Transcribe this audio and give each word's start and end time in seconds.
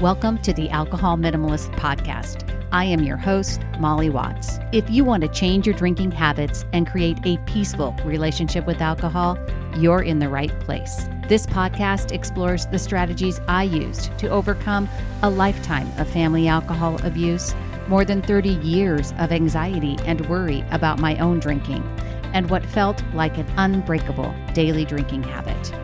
Welcome 0.00 0.38
to 0.38 0.52
the 0.52 0.68
Alcohol 0.70 1.16
Minimalist 1.16 1.72
Podcast. 1.76 2.50
I 2.72 2.84
am 2.84 3.04
your 3.04 3.16
host, 3.16 3.62
Molly 3.78 4.10
Watts. 4.10 4.58
If 4.72 4.90
you 4.90 5.04
want 5.04 5.22
to 5.22 5.28
change 5.28 5.68
your 5.68 5.76
drinking 5.76 6.10
habits 6.10 6.64
and 6.72 6.84
create 6.84 7.20
a 7.24 7.38
peaceful 7.46 7.94
relationship 8.04 8.66
with 8.66 8.80
alcohol, 8.80 9.38
you're 9.76 10.02
in 10.02 10.18
the 10.18 10.28
right 10.28 10.50
place. 10.60 11.08
This 11.28 11.46
podcast 11.46 12.10
explores 12.10 12.66
the 12.66 12.78
strategies 12.78 13.40
I 13.46 13.62
used 13.62 14.10
to 14.18 14.28
overcome 14.30 14.88
a 15.22 15.30
lifetime 15.30 15.90
of 15.96 16.10
family 16.10 16.48
alcohol 16.48 17.00
abuse, 17.06 17.54
more 17.86 18.04
than 18.04 18.20
30 18.20 18.48
years 18.48 19.12
of 19.18 19.30
anxiety 19.30 19.96
and 20.06 20.28
worry 20.28 20.64
about 20.72 20.98
my 20.98 21.16
own 21.18 21.38
drinking, 21.38 21.84
and 22.32 22.50
what 22.50 22.66
felt 22.66 23.00
like 23.14 23.38
an 23.38 23.46
unbreakable 23.56 24.34
daily 24.54 24.84
drinking 24.84 25.22
habit. 25.22 25.83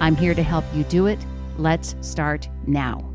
I'm 0.00 0.16
here 0.16 0.34
to 0.34 0.42
help 0.42 0.64
you 0.74 0.84
do 0.84 1.06
it. 1.06 1.24
Let's 1.56 1.94
start 2.00 2.48
now. 2.66 3.14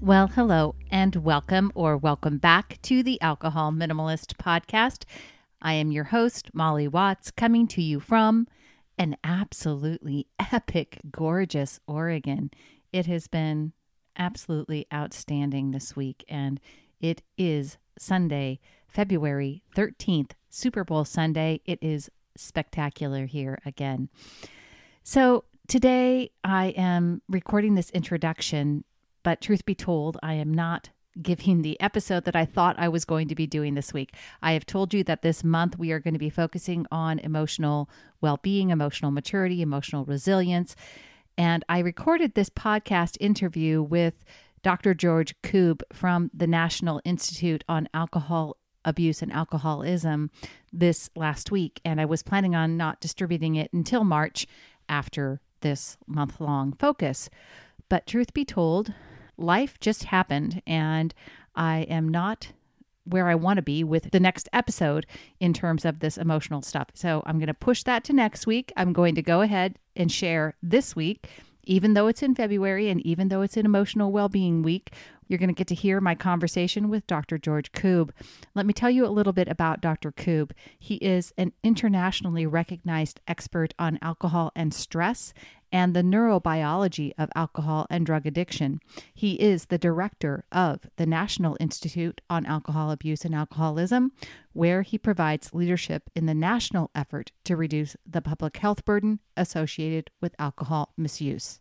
Well, 0.00 0.28
hello 0.28 0.74
and 0.90 1.16
welcome 1.16 1.70
or 1.74 1.96
welcome 1.96 2.38
back 2.38 2.78
to 2.82 3.02
the 3.02 3.20
Alcohol 3.20 3.72
Minimalist 3.72 4.36
Podcast. 4.36 5.04
I 5.60 5.74
am 5.74 5.90
your 5.90 6.04
host, 6.04 6.50
Molly 6.54 6.88
Watts, 6.88 7.30
coming 7.30 7.66
to 7.68 7.82
you 7.82 8.00
from 8.00 8.46
an 8.96 9.16
absolutely 9.22 10.26
epic, 10.52 11.00
gorgeous 11.10 11.80
Oregon. 11.86 12.50
It 12.92 13.06
has 13.06 13.26
been 13.26 13.72
absolutely 14.16 14.86
outstanding 14.92 15.72
this 15.72 15.94
week, 15.94 16.24
and 16.28 16.60
it 17.00 17.22
is 17.36 17.76
Sunday, 17.98 18.60
February 18.86 19.62
13th, 19.76 20.30
Super 20.48 20.84
Bowl 20.84 21.04
Sunday. 21.04 21.60
It 21.64 21.78
is 21.82 22.10
spectacular 22.36 23.26
here 23.26 23.58
again. 23.66 24.08
So, 25.10 25.44
today 25.68 26.32
I 26.44 26.66
am 26.76 27.22
recording 27.30 27.76
this 27.76 27.88
introduction 27.92 28.84
but 29.22 29.40
truth 29.40 29.64
be 29.64 29.74
told, 29.74 30.18
I 30.22 30.34
am 30.34 30.52
not 30.52 30.90
giving 31.22 31.62
the 31.62 31.80
episode 31.80 32.26
that 32.26 32.36
I 32.36 32.44
thought 32.44 32.78
I 32.78 32.90
was 32.90 33.06
going 33.06 33.26
to 33.28 33.34
be 33.34 33.46
doing 33.46 33.72
this 33.72 33.94
week. 33.94 34.14
I 34.42 34.52
have 34.52 34.66
told 34.66 34.92
you 34.92 35.02
that 35.04 35.22
this 35.22 35.42
month 35.42 35.78
we 35.78 35.92
are 35.92 35.98
going 35.98 36.12
to 36.12 36.20
be 36.20 36.28
focusing 36.28 36.84
on 36.92 37.20
emotional 37.20 37.88
well 38.20 38.38
being, 38.42 38.68
emotional 38.68 39.10
maturity, 39.10 39.62
emotional 39.62 40.04
resilience. 40.04 40.76
And 41.38 41.64
I 41.70 41.78
recorded 41.78 42.34
this 42.34 42.50
podcast 42.50 43.16
interview 43.18 43.80
with 43.82 44.26
Dr. 44.62 44.92
George 44.92 45.34
Koob 45.40 45.80
from 45.90 46.30
the 46.34 46.46
National 46.46 47.00
Institute 47.06 47.64
on 47.66 47.88
Alcohol 47.94 48.58
Abuse 48.84 49.22
and 49.22 49.32
Alcoholism 49.32 50.30
this 50.70 51.08
last 51.16 51.50
week. 51.50 51.80
And 51.84 51.98
I 51.98 52.04
was 52.04 52.22
planning 52.22 52.54
on 52.54 52.76
not 52.76 53.00
distributing 53.00 53.56
it 53.56 53.72
until 53.72 54.04
March 54.04 54.46
after 54.88 55.40
this 55.60 55.96
month 56.06 56.40
long 56.40 56.72
focus. 56.72 57.28
But 57.88 58.06
truth 58.06 58.34
be 58.34 58.44
told, 58.44 58.92
life 59.36 59.78
just 59.80 60.04
happened 60.04 60.62
and 60.66 61.14
I 61.54 61.80
am 61.82 62.08
not 62.08 62.52
where 63.04 63.28
I 63.28 63.34
want 63.34 63.56
to 63.56 63.62
be 63.62 63.82
with 63.82 64.10
the 64.10 64.20
next 64.20 64.48
episode 64.52 65.06
in 65.40 65.54
terms 65.54 65.84
of 65.84 66.00
this 66.00 66.18
emotional 66.18 66.62
stuff. 66.62 66.88
So 66.94 67.22
I'm 67.26 67.38
going 67.38 67.46
to 67.46 67.54
push 67.54 67.82
that 67.84 68.04
to 68.04 68.12
next 68.12 68.46
week. 68.46 68.72
I'm 68.76 68.92
going 68.92 69.14
to 69.14 69.22
go 69.22 69.40
ahead 69.40 69.78
and 69.96 70.12
share 70.12 70.56
this 70.62 70.94
week, 70.94 71.28
even 71.64 71.94
though 71.94 72.06
it's 72.06 72.22
in 72.22 72.34
February 72.34 72.90
and 72.90 73.00
even 73.06 73.28
though 73.28 73.42
it's 73.42 73.56
an 73.56 73.64
emotional 73.64 74.12
well 74.12 74.28
being 74.28 74.62
week. 74.62 74.92
You're 75.28 75.38
going 75.38 75.48
to 75.48 75.54
get 75.54 75.68
to 75.68 75.74
hear 75.74 76.00
my 76.00 76.14
conversation 76.14 76.88
with 76.88 77.06
Dr. 77.06 77.38
George 77.38 77.70
Koob. 77.72 78.10
Let 78.54 78.66
me 78.66 78.72
tell 78.72 78.90
you 78.90 79.06
a 79.06 79.08
little 79.08 79.34
bit 79.34 79.46
about 79.46 79.82
Dr. 79.82 80.10
Koob. 80.10 80.52
He 80.78 80.96
is 80.96 81.32
an 81.36 81.52
internationally 81.62 82.46
recognized 82.46 83.20
expert 83.28 83.74
on 83.78 83.98
alcohol 84.00 84.50
and 84.56 84.72
stress 84.72 85.34
and 85.70 85.94
the 85.94 86.02
neurobiology 86.02 87.12
of 87.18 87.28
alcohol 87.34 87.86
and 87.90 88.06
drug 88.06 88.26
addiction. 88.26 88.80
He 89.12 89.34
is 89.34 89.66
the 89.66 89.76
director 89.76 90.44
of 90.50 90.88
the 90.96 91.06
National 91.06 91.58
Institute 91.60 92.20
on 92.30 92.46
Alcohol 92.46 92.90
Abuse 92.90 93.24
and 93.24 93.34
Alcoholism, 93.34 94.12
where 94.54 94.80
he 94.80 94.96
provides 94.96 95.52
leadership 95.52 96.10
in 96.14 96.24
the 96.24 96.34
national 96.34 96.90
effort 96.94 97.32
to 97.44 97.54
reduce 97.54 97.96
the 98.06 98.22
public 98.22 98.56
health 98.56 98.84
burden 98.86 99.20
associated 99.36 100.10
with 100.20 100.34
alcohol 100.38 100.92
misuse. 100.96 101.60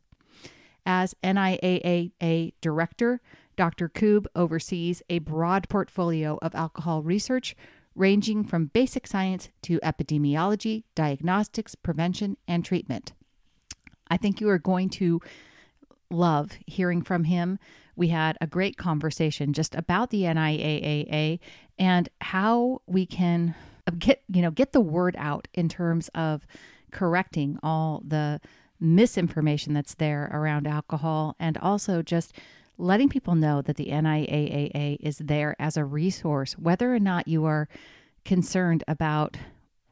As 0.85 1.13
NIAAA 1.21 2.53
director, 2.61 3.19
Dr. 3.57 3.89
Koob 3.89 4.27
oversees 4.35 5.01
a 5.09 5.19
broad 5.19 5.67
portfolio 5.67 6.39
of 6.41 6.55
alcohol 6.55 7.03
research 7.03 7.55
ranging 7.95 8.43
from 8.43 8.67
basic 8.67 9.07
science 9.07 9.49
to 9.63 9.79
epidemiology, 9.79 10.83
diagnostics, 10.95 11.75
prevention, 11.75 12.37
and 12.47 12.63
treatment. 12.63 13.13
I 14.07 14.17
think 14.17 14.39
you 14.39 14.47
are 14.49 14.59
going 14.59 14.89
to 14.91 15.19
love 16.09 16.51
hearing 16.65 17.01
from 17.01 17.25
him. 17.25 17.59
We 17.95 18.09
had 18.09 18.37
a 18.39 18.47
great 18.47 18.77
conversation 18.77 19.51
just 19.51 19.73
about 19.73 20.11
the 20.11 20.21
NIAAA 20.21 21.39
and 21.79 22.07
how 22.21 22.81
we 22.85 23.05
can 23.05 23.55
get, 23.97 24.21
you 24.31 24.43
know, 24.43 24.51
get 24.51 24.71
the 24.71 24.79
word 24.79 25.15
out 25.17 25.47
in 25.53 25.67
terms 25.67 26.09
of 26.13 26.45
correcting 26.91 27.57
all 27.63 28.03
the 28.05 28.39
misinformation 28.79 29.73
that's 29.73 29.95
there 29.95 30.29
around 30.31 30.67
alcohol 30.67 31.35
and 31.39 31.57
also 31.57 32.03
just 32.03 32.33
letting 32.77 33.09
people 33.09 33.35
know 33.35 33.61
that 33.61 33.75
the 33.75 33.87
NIAAA 33.87 34.97
is 34.99 35.17
there 35.17 35.55
as 35.59 35.77
a 35.77 35.85
resource 35.85 36.53
whether 36.53 36.93
or 36.93 36.99
not 36.99 37.27
you 37.27 37.45
are 37.45 37.67
concerned 38.23 38.83
about 38.87 39.37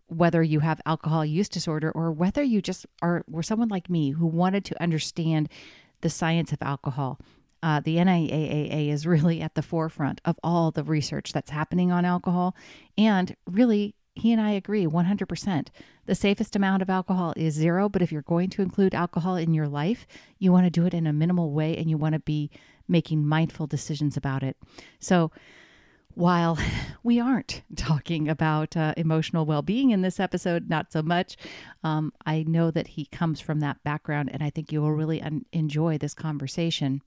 whether 0.07 0.44
you 0.44 0.59
have 0.59 0.81
alcohol 0.85 1.25
use 1.25 1.50
disorder 1.50 1.91
or 1.91 2.12
whether 2.12 2.44
you 2.44 2.62
just 2.62 2.85
are 3.01 3.23
were 3.28 3.44
someone 3.44 3.69
like 3.69 3.90
me 3.90 4.12
who 4.12 4.25
wanted 4.25 4.63
to 4.66 4.81
understand 4.81 5.50
the 6.01 6.09
science 6.09 6.51
of 6.51 6.62
alcohol. 6.62 7.19
Uh, 7.63 7.79
the 7.79 7.96
NIAAA 7.97 8.90
is 8.91 9.07
really 9.07 9.41
at 9.41 9.56
the 9.56 9.63
forefront 9.63 10.22
of 10.23 10.38
all 10.44 10.69
the 10.69 10.84
research 10.84 11.34
that's 11.34 11.50
happening 11.50 11.91
on 11.91 12.06
alcohol. 12.06 12.56
And 12.96 13.35
really, 13.50 13.96
he 14.13 14.31
and 14.31 14.40
I 14.40 14.52
agree 14.52 14.85
100%. 14.85 15.67
The 16.06 16.16
safest 16.16 16.56
amount 16.56 16.84
of 16.84 16.90
alcohol 16.90 17.34
is 17.35 17.56
zero, 17.56 17.90
but 17.90 18.03
if 18.03 18.12
you're 18.12 18.22
going 18.22 18.50
to 18.52 18.62
include 18.62 18.94
alcohol 18.94 19.35
in 19.35 19.53
your 19.56 19.67
life, 19.67 20.06
you 20.38 20.52
want 20.52 20.66
to 20.66 20.69
do 20.69 20.85
it 20.85 20.94
in 20.94 21.07
a 21.07 21.13
minimal 21.13 21.52
way 21.52 21.75
and 21.75 21.90
you 21.90 21.97
want 21.97 22.13
to 22.13 22.19
be 22.19 22.52
making 22.88 23.28
mindful 23.28 23.68
decisions 23.68 24.16
about 24.18 24.44
it. 24.44 24.57
So, 25.00 25.31
while 26.16 26.57
we 27.03 27.19
aren't 27.19 27.62
talking 27.75 28.28
about 28.28 28.75
uh, 28.75 28.94
emotional 28.97 29.46
well 29.46 29.62
being 29.62 29.91
in 29.91 30.01
this 30.01 30.19
episode, 30.19 30.69
not 30.69 30.91
so 30.91 31.01
much, 31.01 31.38
um, 31.84 32.12
I 32.25 32.44
know 32.47 32.72
that 32.72 32.88
he 32.90 33.06
comes 33.06 33.40
from 33.40 33.59
that 33.59 33.84
background, 33.84 34.29
and 34.34 34.41
I 34.41 34.50
think 34.50 34.72
you 34.72 34.81
will 34.81 34.94
really 34.94 35.22
un- 35.22 35.46
enjoy 35.51 35.97
this 35.97 36.13
conversation. 36.13 37.01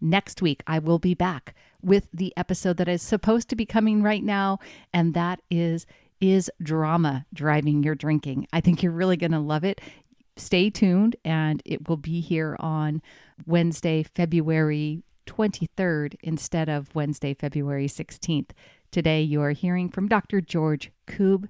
Next 0.00 0.42
week, 0.42 0.62
I 0.66 0.78
will 0.78 0.98
be 0.98 1.14
back 1.14 1.54
with 1.82 2.08
the 2.12 2.32
episode 2.36 2.76
that 2.76 2.88
is 2.88 3.02
supposed 3.02 3.48
to 3.48 3.56
be 3.56 3.66
coming 3.66 4.02
right 4.02 4.22
now, 4.22 4.58
and 4.92 5.14
that 5.14 5.40
is 5.50 5.86
Is 6.20 6.50
Drama 6.62 7.26
Driving 7.32 7.82
Your 7.82 7.94
Drinking? 7.94 8.46
I 8.52 8.60
think 8.60 8.82
you're 8.82 8.92
really 8.92 9.16
going 9.16 9.32
to 9.32 9.40
love 9.40 9.64
it. 9.64 9.80
Stay 10.36 10.70
tuned, 10.70 11.16
and 11.24 11.60
it 11.64 11.88
will 11.88 11.96
be 11.96 12.20
here 12.20 12.56
on 12.60 13.02
Wednesday, 13.44 14.04
February 14.04 15.02
23rd 15.28 16.16
instead 16.22 16.68
of 16.68 16.94
Wednesday, 16.94 17.34
February 17.34 17.86
16th. 17.86 18.50
Today, 18.90 19.22
you 19.22 19.42
are 19.42 19.52
hearing 19.52 19.90
from 19.90 20.08
Dr. 20.08 20.40
George 20.40 20.90
Koob. 21.06 21.48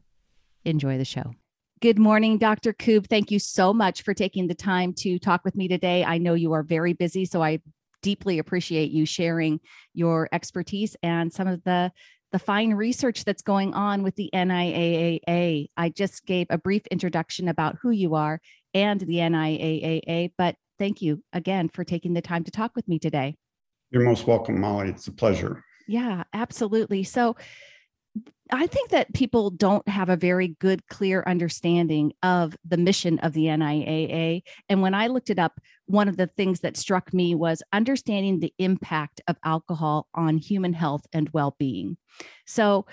Enjoy 0.64 0.98
the 0.98 1.04
show. 1.04 1.32
Good 1.80 1.98
morning, 1.98 2.38
Dr. 2.38 2.72
Koob. 2.72 3.06
Thank 3.06 3.30
you 3.30 3.38
so 3.38 3.72
much 3.72 4.02
for 4.02 4.12
taking 4.12 4.48
the 4.48 4.54
time 4.54 4.92
to 4.98 5.18
talk 5.18 5.44
with 5.44 5.54
me 5.54 5.68
today. 5.68 6.04
I 6.04 6.18
know 6.18 6.34
you 6.34 6.52
are 6.52 6.64
very 6.64 6.92
busy, 6.92 7.24
so 7.24 7.40
I 7.40 7.60
deeply 8.02 8.38
appreciate 8.38 8.90
you 8.90 9.06
sharing 9.06 9.60
your 9.94 10.28
expertise 10.32 10.96
and 11.02 11.32
some 11.32 11.46
of 11.46 11.62
the 11.64 11.92
the 12.30 12.38
fine 12.38 12.74
research 12.74 13.24
that's 13.24 13.42
going 13.42 13.72
on 13.72 14.02
with 14.02 14.14
the 14.16 14.28
NIAAA. 14.34 15.68
I 15.76 15.88
just 15.88 16.26
gave 16.26 16.46
a 16.50 16.58
brief 16.58 16.86
introduction 16.88 17.48
about 17.48 17.78
who 17.80 17.90
you 17.90 18.16
are 18.16 18.40
and 18.74 19.00
the 19.00 19.16
NIAAA, 19.16 20.32
but 20.36 20.56
thank 20.78 21.00
you 21.00 21.22
again 21.32 21.70
for 21.70 21.84
taking 21.84 22.12
the 22.12 22.20
time 22.20 22.44
to 22.44 22.50
talk 22.50 22.72
with 22.76 22.86
me 22.86 22.98
today. 22.98 23.34
You're 23.90 24.04
most 24.04 24.26
welcome, 24.26 24.60
Molly. 24.60 24.90
It's 24.90 25.06
a 25.06 25.12
pleasure. 25.12 25.64
Yeah, 25.86 26.24
absolutely. 26.32 27.04
So 27.04 27.36
I 28.50 28.66
think 28.66 28.90
that 28.90 29.12
people 29.14 29.50
don't 29.50 29.86
have 29.88 30.08
a 30.08 30.16
very 30.16 30.48
good, 30.60 30.86
clear 30.88 31.22
understanding 31.26 32.12
of 32.22 32.56
the 32.66 32.76
mission 32.76 33.18
of 33.20 33.32
the 33.32 33.44
NIAA. 33.44 34.42
And 34.68 34.82
when 34.82 34.94
I 34.94 35.06
looked 35.06 35.30
it 35.30 35.38
up, 35.38 35.60
one 35.86 36.08
of 36.08 36.16
the 36.16 36.26
things 36.26 36.60
that 36.60 36.76
struck 36.76 37.12
me 37.14 37.34
was 37.34 37.62
understanding 37.72 38.40
the 38.40 38.52
impact 38.58 39.20
of 39.26 39.36
alcohol 39.44 40.06
on 40.14 40.36
human 40.36 40.72
health 40.74 41.06
and 41.12 41.30
well-being 41.32 41.96
so 42.46 42.86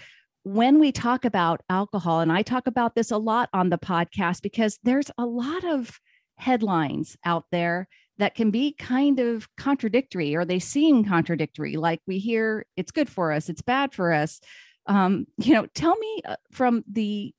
when 0.44 0.80
we 0.80 0.92
talk 0.92 1.26
about 1.26 1.62
alcohol 1.70 2.22
and 2.22 2.32
i 2.32 2.42
talk 2.42 2.68
about 2.68 2.96
this 2.96 3.12
a 3.12 3.18
lot 3.18 3.50
on 3.54 3.70
the 3.70 3.78
podcast 3.78 4.42
because 4.42 4.80
there's 4.84 5.12
a 5.18 5.26
lot 5.26 5.64
of 5.64 6.00
headlines 6.38 7.18
out 7.26 7.46
there 7.52 7.88
that 8.18 8.36
can 8.36 8.52
be 8.52 8.74
kind 8.74 9.20
of 9.20 9.48
contradictory 9.56 10.36
or 10.36 10.46
they 10.46 10.60
seem 10.60 11.04
contradictory 11.04 11.76
like 11.76 12.02
we 12.08 12.18
hear 12.18 12.66
it's 12.78 12.92
good 12.92 13.10
for 13.10 13.32
us 13.32 13.50
it's 13.50 13.62
bad 13.62 13.94
for 13.94 14.12
us. 14.12 14.40
Um, 14.88 15.28
you 15.38 15.54
know 15.54 15.66
tell 15.74 15.96
me 15.98 16.22
uh, 16.26 16.36
from 16.52 16.84
the 16.92 17.34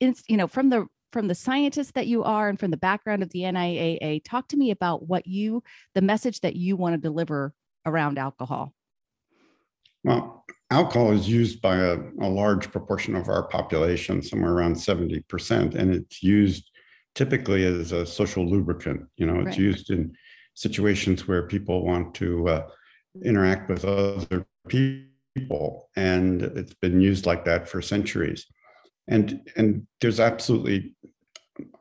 you 0.00 0.36
know 0.36 0.46
from 0.46 0.68
the 0.68 0.86
from 1.12 1.28
the 1.28 1.34
scientist 1.34 1.94
that 1.94 2.06
you 2.06 2.24
are 2.24 2.48
and 2.48 2.58
from 2.58 2.70
the 2.70 2.76
background 2.76 3.22
of 3.22 3.30
the 3.30 3.40
NIAA 3.40 4.22
talk 4.24 4.48
to 4.48 4.56
me 4.56 4.70
about 4.70 5.06
what 5.06 5.26
you 5.26 5.62
the 5.94 6.02
message 6.02 6.40
that 6.40 6.56
you 6.56 6.76
want 6.76 6.94
to 6.94 7.00
deliver 7.00 7.54
around 7.86 8.18
alcohol. 8.18 8.74
Well 10.04 10.44
alcohol 10.72 11.12
is 11.12 11.28
used 11.28 11.60
by 11.60 11.76
a, 11.76 11.98
a 12.20 12.28
large 12.28 12.72
proportion 12.72 13.14
of 13.14 13.28
our 13.28 13.42
population 13.42 14.22
somewhere 14.22 14.52
around 14.52 14.74
70% 14.74 15.74
and 15.74 15.94
it's 15.94 16.22
used 16.22 16.70
typically 17.14 17.64
as 17.64 17.92
a 17.92 18.06
social 18.06 18.46
lubricant. 18.46 19.06
You 19.16 19.26
know, 19.26 19.40
it's 19.40 19.48
right. 19.48 19.58
used 19.58 19.90
in 19.90 20.14
situations 20.54 21.26
where 21.26 21.46
people 21.46 21.84
want 21.84 22.14
to 22.16 22.48
uh, 22.48 22.66
interact 23.24 23.68
with 23.68 23.84
other 23.84 24.46
people, 24.68 25.88
and 25.96 26.42
it's 26.42 26.74
been 26.74 27.00
used 27.00 27.26
like 27.26 27.44
that 27.44 27.68
for 27.68 27.82
centuries. 27.82 28.46
And 29.08 29.48
and 29.56 29.86
there's 30.00 30.20
absolutely, 30.20 30.94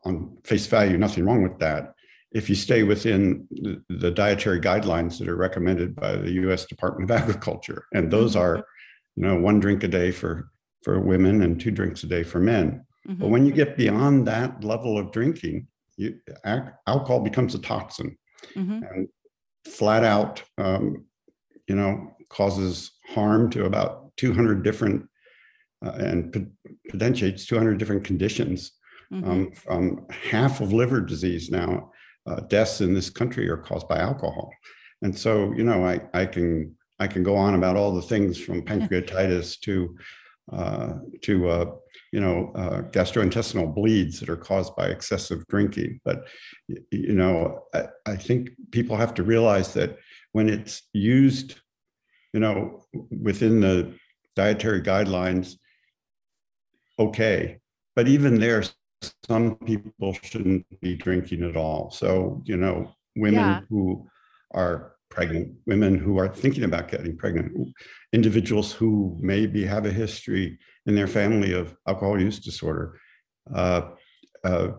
on 0.04 0.38
face 0.44 0.68
value, 0.68 0.98
nothing 0.98 1.26
wrong 1.26 1.44
with 1.44 1.60
that. 1.60 1.94
If 2.32 2.50
you 2.50 2.56
stay 2.56 2.84
within 2.84 3.46
the, 3.52 3.84
the 3.90 4.12
dietary 4.12 4.62
guidelines 4.62 5.20
that 5.20 5.28
are 5.28 5.36
recommended 5.36 5.96
by 5.96 6.16
the 6.16 6.32
U.S. 6.44 6.66
Department 6.66 7.10
of 7.10 7.18
Agriculture, 7.22 7.86
and 7.94 8.10
those 8.12 8.32
mm-hmm. 8.32 8.42
are, 8.42 8.66
you 9.16 9.24
know, 9.24 9.36
one 9.36 9.60
drink 9.60 9.84
a 9.84 9.88
day 9.88 10.12
for 10.12 10.50
for 10.84 11.00
women 11.00 11.44
and 11.44 11.60
two 11.60 11.72
drinks 11.72 12.04
a 12.04 12.08
day 12.08 12.24
for 12.24 12.40
men. 12.40 12.84
Mm-hmm. 13.08 13.20
But 13.20 13.30
when 13.30 13.46
you 13.46 13.52
get 13.52 13.78
beyond 13.78 14.28
that 14.28 14.64
level 14.64 14.98
of 14.98 15.12
drinking, 15.12 15.68
you, 15.98 16.20
alcohol 16.46 17.22
becomes 17.22 17.56
a 17.56 17.60
toxin 17.60 18.18
mm-hmm. 18.56 18.84
and 18.84 19.08
flat 19.68 20.04
out, 20.04 20.44
um, 20.58 21.06
you 21.68 21.76
know, 21.76 22.16
causes 22.30 22.92
harm 23.08 23.50
to 23.52 23.66
about 23.66 24.16
200 24.18 24.64
different 24.64 25.08
uh, 25.86 25.92
and 25.92 26.52
potentiates 26.90 27.46
200 27.46 27.78
different 27.78 28.04
conditions. 28.04 28.74
Mm-hmm. 29.12 29.30
Um, 29.30 29.52
um, 29.70 30.06
half 30.10 30.62
of 30.62 30.74
liver 30.74 31.02
disease 31.02 31.50
now, 31.50 31.92
uh, 32.26 32.42
deaths 32.42 32.82
in 32.82 32.94
this 32.94 33.10
country 33.10 33.50
are 33.50 33.58
caused 33.58 33.88
by 33.88 33.98
alcohol. 33.98 34.52
And 35.02 35.18
so, 35.18 35.52
you 35.54 35.64
know, 35.64 35.84
I, 35.86 36.02
I 36.14 36.26
can 36.26 36.76
I 37.00 37.08
can 37.08 37.24
go 37.24 37.36
on 37.36 37.56
about 37.56 37.76
all 37.76 37.94
the 37.94 38.02
things 38.02 38.38
from 38.40 38.62
pancreatitis 38.66 39.60
to 39.62 39.98
uh, 40.54 40.94
to 41.24 41.50
uh, 41.50 41.66
you 42.12 42.20
know 42.20 42.52
uh, 42.56 42.82
gastrointestinal 42.92 43.74
bleeds 43.74 44.20
that 44.20 44.30
are 44.30 44.38
caused 44.38 44.76
by 44.76 44.88
excessive 44.88 45.46
drinking. 45.48 46.00
But 46.04 46.28
you 46.92 47.14
know, 47.14 47.64
I, 47.74 47.86
I, 48.06 48.16
think 48.18 48.52
people 48.72 48.98
have 48.98 49.14
to 49.16 49.24
realize 49.24 49.74
that 49.74 49.98
when 50.34 50.50
it's 50.50 50.84
used, 50.94 51.56
you 52.34 52.40
know, 52.42 52.84
within 53.22 53.62
the 53.62 53.94
dietary 54.36 54.82
guidelines, 54.82 55.56
okay. 57.00 57.60
But 57.96 58.08
even 58.08 58.40
there, 58.40 58.64
some 59.26 59.56
people 59.58 60.16
shouldn't 60.22 60.66
be 60.82 60.96
drinking 60.96 61.44
at 61.44 61.56
all. 61.56 61.92
So 61.92 62.42
you 62.46 62.58
know, 62.58 62.94
women 63.16 63.40
yeah. 63.40 63.62
who 63.70 64.08
are 64.54 64.96
pregnant, 65.10 65.54
women 65.66 65.98
who 65.98 66.18
are 66.18 66.28
thinking 66.28 66.64
about 66.66 66.90
getting 66.90 67.18
pregnant, 67.18 67.74
individuals 68.12 68.72
who 68.72 69.18
maybe 69.22 69.66
have 69.66 69.86
a 69.86 69.92
history 69.92 70.58
in 70.86 70.96
their 70.96 71.08
family 71.08 71.54
of 71.54 71.76
alcohol 71.88 72.20
use 72.20 72.40
disorder, 72.40 73.00
uh, 73.54 73.82
uh, 74.44 74.70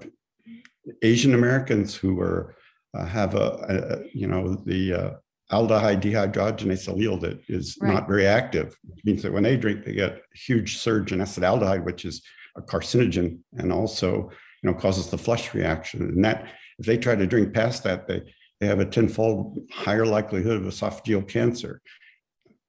Asian 1.02 1.34
Americans 1.34 1.94
who 1.94 2.20
are 2.20 2.56
uh, 2.94 3.04
have 3.04 3.34
a, 3.34 4.02
a, 4.02 4.16
you 4.16 4.26
know 4.26 4.54
the 4.66 4.92
uh, 4.92 5.10
aldehyde 5.50 6.02
dehydrogenase 6.02 6.88
allele 6.88 7.20
that 7.20 7.40
is 7.48 7.78
right. 7.80 7.94
not 7.94 8.08
very 8.08 8.26
active, 8.26 8.76
which 8.84 9.04
means 9.04 9.22
that 9.22 9.32
when 9.32 9.42
they 9.42 9.56
drink, 9.56 9.84
they 9.84 9.92
get 9.92 10.12
a 10.12 10.38
huge 10.38 10.78
surge 10.78 11.12
in 11.12 11.20
acetaldehyde, 11.20 11.84
which 11.84 12.04
is 12.04 12.22
a 12.56 12.62
carcinogen 12.62 13.38
and 13.54 13.72
also 13.72 14.30
you 14.62 14.70
know 14.70 14.74
causes 14.74 15.08
the 15.08 15.18
flush 15.18 15.54
reaction. 15.54 16.02
And 16.02 16.24
that 16.24 16.48
if 16.78 16.86
they 16.86 16.98
try 16.98 17.14
to 17.14 17.26
drink 17.26 17.54
past 17.54 17.84
that, 17.84 18.06
they 18.06 18.22
they 18.60 18.66
have 18.66 18.80
a 18.80 18.86
tenfold 18.86 19.58
higher 19.72 20.06
likelihood 20.06 20.56
of 20.56 20.62
esophageal 20.62 21.26
cancer. 21.26 21.80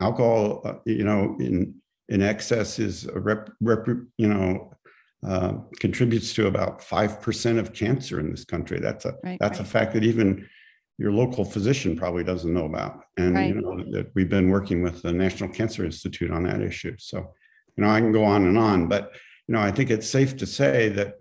Alcohol, 0.01 0.62
uh, 0.65 0.74
you 0.85 1.03
know, 1.03 1.38
in 1.39 1.75
in 2.10 2.22
excess 2.22 2.80
is 2.80 3.06
a 3.06 3.20
rep, 3.20 3.50
rep 3.62 3.88
you 4.18 4.28
know, 4.28 4.74
uh, 5.26 5.54
contributes 5.80 6.34
to 6.34 6.48
about 6.48 6.84
five 6.84 7.22
percent 7.22 7.60
of 7.60 7.74
cancer 7.74 8.20
in 8.20 8.30
this 8.30 8.46
country. 8.46 8.80
That's 8.80 9.06
a 9.06 9.16
right, 9.24 9.38
that's 9.40 9.60
right. 9.60 9.68
a 9.68 9.72
fact 9.72 9.94
that 9.94 10.04
even 10.04 10.48
your 10.98 11.12
local 11.12 11.44
physician 11.46 11.96
probably 11.96 12.24
doesn't 12.24 12.54
know 12.54 12.66
about. 12.66 13.02
And 13.18 13.36
right. 13.36 13.48
you 13.48 13.62
know 13.62 13.84
that 13.92 14.12
we've 14.16 14.30
been 14.30 14.50
working 14.50 14.82
with 14.84 15.02
the 15.02 15.14
National 15.14 15.50
Cancer 15.50 15.86
Institute 15.86 16.32
on 16.32 16.44
that 16.44 16.62
issue. 16.62 16.96
So, 17.00 17.34
you 17.76 17.84
know, 17.84 17.90
I 17.90 18.00
can 18.00 18.12
go 18.12 18.24
on 18.24 18.46
and 18.46 18.58
on, 18.58 18.88
but 18.88 19.12
you 19.48 19.56
know, 19.56 19.62
I 19.62 19.72
think 19.72 19.90
it's 19.90 20.10
safe 20.10 20.38
to 20.38 20.46
say 20.46 20.90
that, 20.90 21.16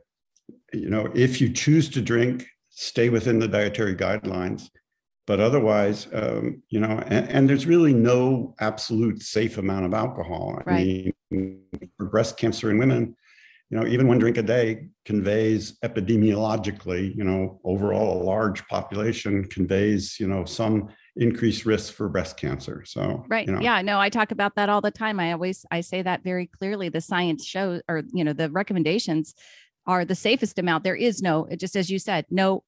you 0.73 0.91
know, 0.91 1.11
if 1.15 1.41
you 1.41 1.53
choose 1.53 1.89
to 1.91 2.03
drink 2.03 2.47
stay 2.73 3.09
within 3.11 3.39
the 3.39 3.49
dietary 3.49 3.95
guidelines. 3.95 4.69
But 5.27 5.39
otherwise, 5.39 6.09
um, 6.13 6.63
you 6.69 6.81
know, 6.81 7.01
and, 7.07 7.29
and, 7.29 7.49
there's 7.49 7.65
really 7.65 7.95
no 7.95 8.57
absolute 8.59 9.23
safe 9.23 9.57
amount 9.57 9.87
of 9.87 9.95
alcohol. 9.95 10.59
I 10.59 10.71
right. 10.71 11.15
mean, 11.31 11.61
for 11.97 12.07
breast 12.07 12.37
cancer 12.37 12.73
in 12.73 12.79
women, 12.79 13.15
you 13.71 13.79
know, 13.79 13.87
even 13.87 14.07
one 14.07 14.19
drink 14.19 14.37
a 14.37 14.43
day 14.43 14.89
conveys 15.07 15.79
epidemiologically, 15.85 17.17
you 17.17 17.25
know, 17.25 17.61
overall 17.65 18.21
a 18.21 18.25
large 18.25 18.67
population 18.67 19.45
conveys, 19.45 20.21
you 20.21 20.29
know, 20.29 20.45
some 20.45 20.91
increased 21.17 21.65
risk 21.65 21.95
for 21.95 22.09
breast 22.09 22.37
cancer. 22.37 22.85
So 22.85 23.25
right, 23.29 23.47
you 23.47 23.55
know. 23.55 23.61
yeah, 23.61 23.81
no, 23.81 23.99
I 23.99 24.11
talk 24.11 24.31
about 24.31 24.57
that 24.57 24.69
all 24.69 24.83
the 24.83 24.91
time. 24.91 25.19
I 25.19 25.33
always 25.33 25.65
I 25.71 25.81
say 25.81 26.03
that 26.03 26.23
very 26.23 26.47
clearly. 26.47 26.91
The 26.91 27.01
science 27.01 27.47
shows, 27.47 27.81
or 27.89 28.03
you 28.13 28.25
know, 28.25 28.35
the 28.35 28.51
recommendations 28.51 29.35
are 29.87 30.05
the 30.05 30.15
safest 30.15 30.59
amount. 30.59 30.85
There 30.85 30.95
is 30.95 31.23
no, 31.23 31.49
just 31.57 31.75
as 31.75 31.91
you 31.91 31.99
said, 31.99 32.27
no 32.31 32.65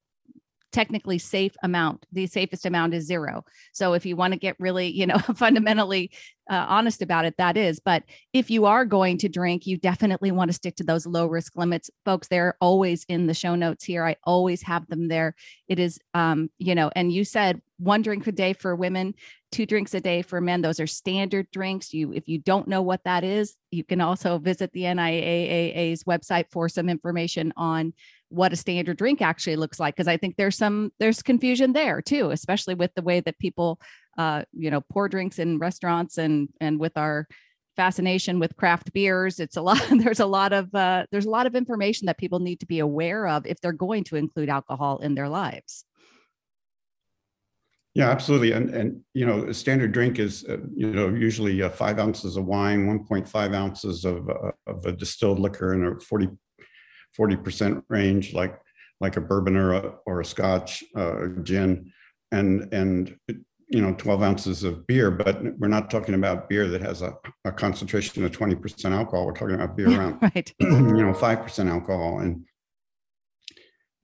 technically 0.75 1.19
safe 1.19 1.55
amount. 1.63 2.05
The 2.11 2.27
safest 2.27 2.67
amount 2.67 2.95
is 2.95 3.07
zero. 3.07 3.45
So 3.73 3.93
if 3.93 4.05
you 4.05 4.17
want 4.17 4.33
to 4.33 4.39
get 4.39 4.57
really, 4.59 4.89
you 4.89 5.07
know, 5.07 5.19
fundamentally 5.37 6.11
uh, 6.51 6.67
honest 6.69 7.01
about 7.01 7.25
it, 7.25 7.37
that 7.39 7.57
is. 7.57 7.79
But 7.79 8.03
if 8.33 8.51
you 8.51 8.67
are 8.67 8.85
going 8.85 9.17
to 9.19 9.29
drink, 9.29 9.67
you 9.67 9.79
definitely 9.79 10.33
want 10.33 10.49
to 10.49 10.53
stick 10.53 10.75
to 10.77 10.85
those 10.85 11.07
low 11.07 11.27
risk 11.27 11.57
limits, 11.57 11.91
folks. 12.05 12.27
They're 12.27 12.57
always 12.61 13.05
in 13.09 13.29
the 13.29 13.35
show 13.35 13.55
notes 13.55 13.85
here. 13.85 14.05
I 14.05 14.17
always 14.25 14.63
have 14.63 14.87
them 14.89 15.07
there. 15.07 15.37
It 15.69 15.79
is, 15.79 16.01
um, 16.13 16.51
you 16.59 16.75
know, 16.75 16.91
and 16.97 17.13
you 17.13 17.25
said 17.25 17.63
one 17.79 18.03
drink 18.03 18.27
a 18.27 18.33
day 18.33 18.53
for 18.53 18.75
women, 18.75 19.15
two 19.53 19.67
drinks 19.67 19.95
a 19.95 20.01
day 20.01 20.23
for 20.23 20.41
men. 20.41 20.61
Those 20.61 20.81
are 20.81 20.87
standard 20.89 21.51
drinks. 21.53 21.95
You, 21.95 22.13
if 22.13 22.29
you 22.29 22.39
don't 22.39 22.67
know 22.67 22.83
what 22.83 23.05
that 23.05 23.23
is, 23.23 23.55
you 23.71 23.85
can 23.85 24.01
also 24.01 24.39
visit 24.39 24.73
the 24.73 24.83
NIAA's 24.83 26.03
website 26.03 26.47
for 26.51 26.69
some 26.69 26.89
information 26.89 27.53
on 27.57 27.95
what 28.29 28.53
a 28.53 28.57
standard 28.57 28.97
drink 28.97 29.23
actually 29.23 29.57
looks 29.57 29.79
like 29.79 29.95
because 29.95 30.09
i 30.09 30.17
think 30.17 30.37
there's 30.37 30.57
some 30.57 30.91
there's 30.99 31.23
confusion 31.23 31.73
there 31.73 32.01
too 32.03 32.31
especially 32.31 32.75
with 32.75 32.93
the 32.95 33.03
way 33.03 33.21
that 33.21 33.39
people 33.39 33.79
uh 34.19 34.43
you 34.53 34.71
know 34.71 34.81
pour 34.93 35.09
drinks 35.09 35.39
in 35.39 35.59
restaurants 35.59 36.19
and 36.19 36.49
and 36.61 36.79
with 36.79 36.97
our 36.97 37.27
fascination 37.77 38.39
with 38.39 38.57
craft 38.57 38.93
beers 38.93 39.41
it's 39.41 39.57
a 39.57 39.63
lot 39.63 39.81
there's 39.99 40.21
a 40.21 40.27
lot 40.27 40.53
of 40.53 40.75
uh 40.75 41.05
there's 41.11 41.27
a 41.27 41.31
lot 41.31 41.47
of 41.47 41.55
information 41.55 42.07
that 42.07 42.19
people 42.19 42.39
need 42.39 42.61
to 42.61 42.67
be 42.67 42.79
aware 42.79 43.27
of 43.27 43.47
if 43.47 43.61
they're 43.61 43.73
going 43.73 44.05
to 44.05 44.17
include 44.17 44.49
alcohol 44.49 44.99
in 44.99 45.15
their 45.15 45.29
lives 45.29 45.85
yeah, 47.95 48.11
absolutely. 48.11 48.53
And 48.53 48.71
and 48.71 49.01
you 49.15 49.25
know, 49.25 49.45
a 49.45 49.55
standard 49.55 49.93
drink 49.93 50.19
is 50.19 50.45
uh, 50.49 50.57
you 50.75 50.91
know 50.91 51.11
usually 51.11 51.63
uh, 51.63 51.71
five 51.71 52.01
ounces 52.01 52.37
of 52.37 52.45
wine, 52.45 52.89
one 52.89 53.05
point 53.05 53.29
five 53.29 53.55
ounces 53.55 54.05
of 54.05 54.29
uh, 54.29 54.51
of 54.67 54.85
a 54.85 54.93
distilled 54.93 55.39
liquor, 55.39 55.75
and 55.75 55.87
a 55.87 56.01
40 56.01 56.29
40% 57.19 57.83
range, 57.89 58.35
like 58.35 58.59
like 59.01 59.17
a 59.17 59.21
bourbon 59.21 59.57
or 59.57 59.73
a, 59.75 59.95
or 60.07 60.21
a 60.21 60.25
scotch 60.25 60.85
uh, 60.97 61.27
gin, 61.43 61.93
and 62.33 62.73
and 62.73 63.17
you 63.69 63.83
know 63.83 63.95
12 63.95 64.23
ounces 64.23 64.65
of 64.65 64.87
beer. 64.87 65.11
But 65.11 65.59
we're 65.59 65.69
not 65.69 65.91
talking 65.91 66.15
about 66.15 66.49
beer 66.49 66.69
that 66.69 66.83
has 66.83 67.03
a, 67.03 67.15
a 67.45 67.53
concentration 67.53 68.25
of 68.25 68.31
20% 68.31 68.93
alcohol. 68.93 69.27
We're 69.27 69.33
talking 69.33 69.57
about 69.57 69.77
beer 69.77 69.89
around 69.89 70.19
right. 70.23 70.55
you 70.61 70.69
know 70.69 71.13
5% 71.13 71.71
alcohol 71.71 72.21
and 72.21 72.45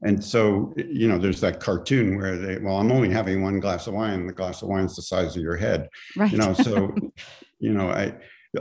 and 0.02 0.23
so 0.23 0.73
you 0.76 1.09
know 1.09 1.19
there's 1.19 1.40
that 1.40 1.61
cartoon 1.61 2.17
where 2.17 2.37
they 2.37 2.59
well 2.59 2.76
i'm 2.76 2.93
only 2.93 3.11
having 3.11 3.43
one 3.43 3.61
glass 3.61 3.87
of 3.87 3.95
wine 3.95 4.26
the 4.26 4.33
glass 4.33 4.62
of 4.62 4.69
wine 4.69 4.85
is 4.85 4.97
the 4.97 5.02
size 5.02 5.37
of 5.37 5.43
your 5.43 5.57
head 5.57 5.88
right. 6.17 6.33
you 6.33 6.38
know 6.38 6.55
so 6.55 6.95
you 7.59 7.73
know 7.73 7.90
i 7.90 8.12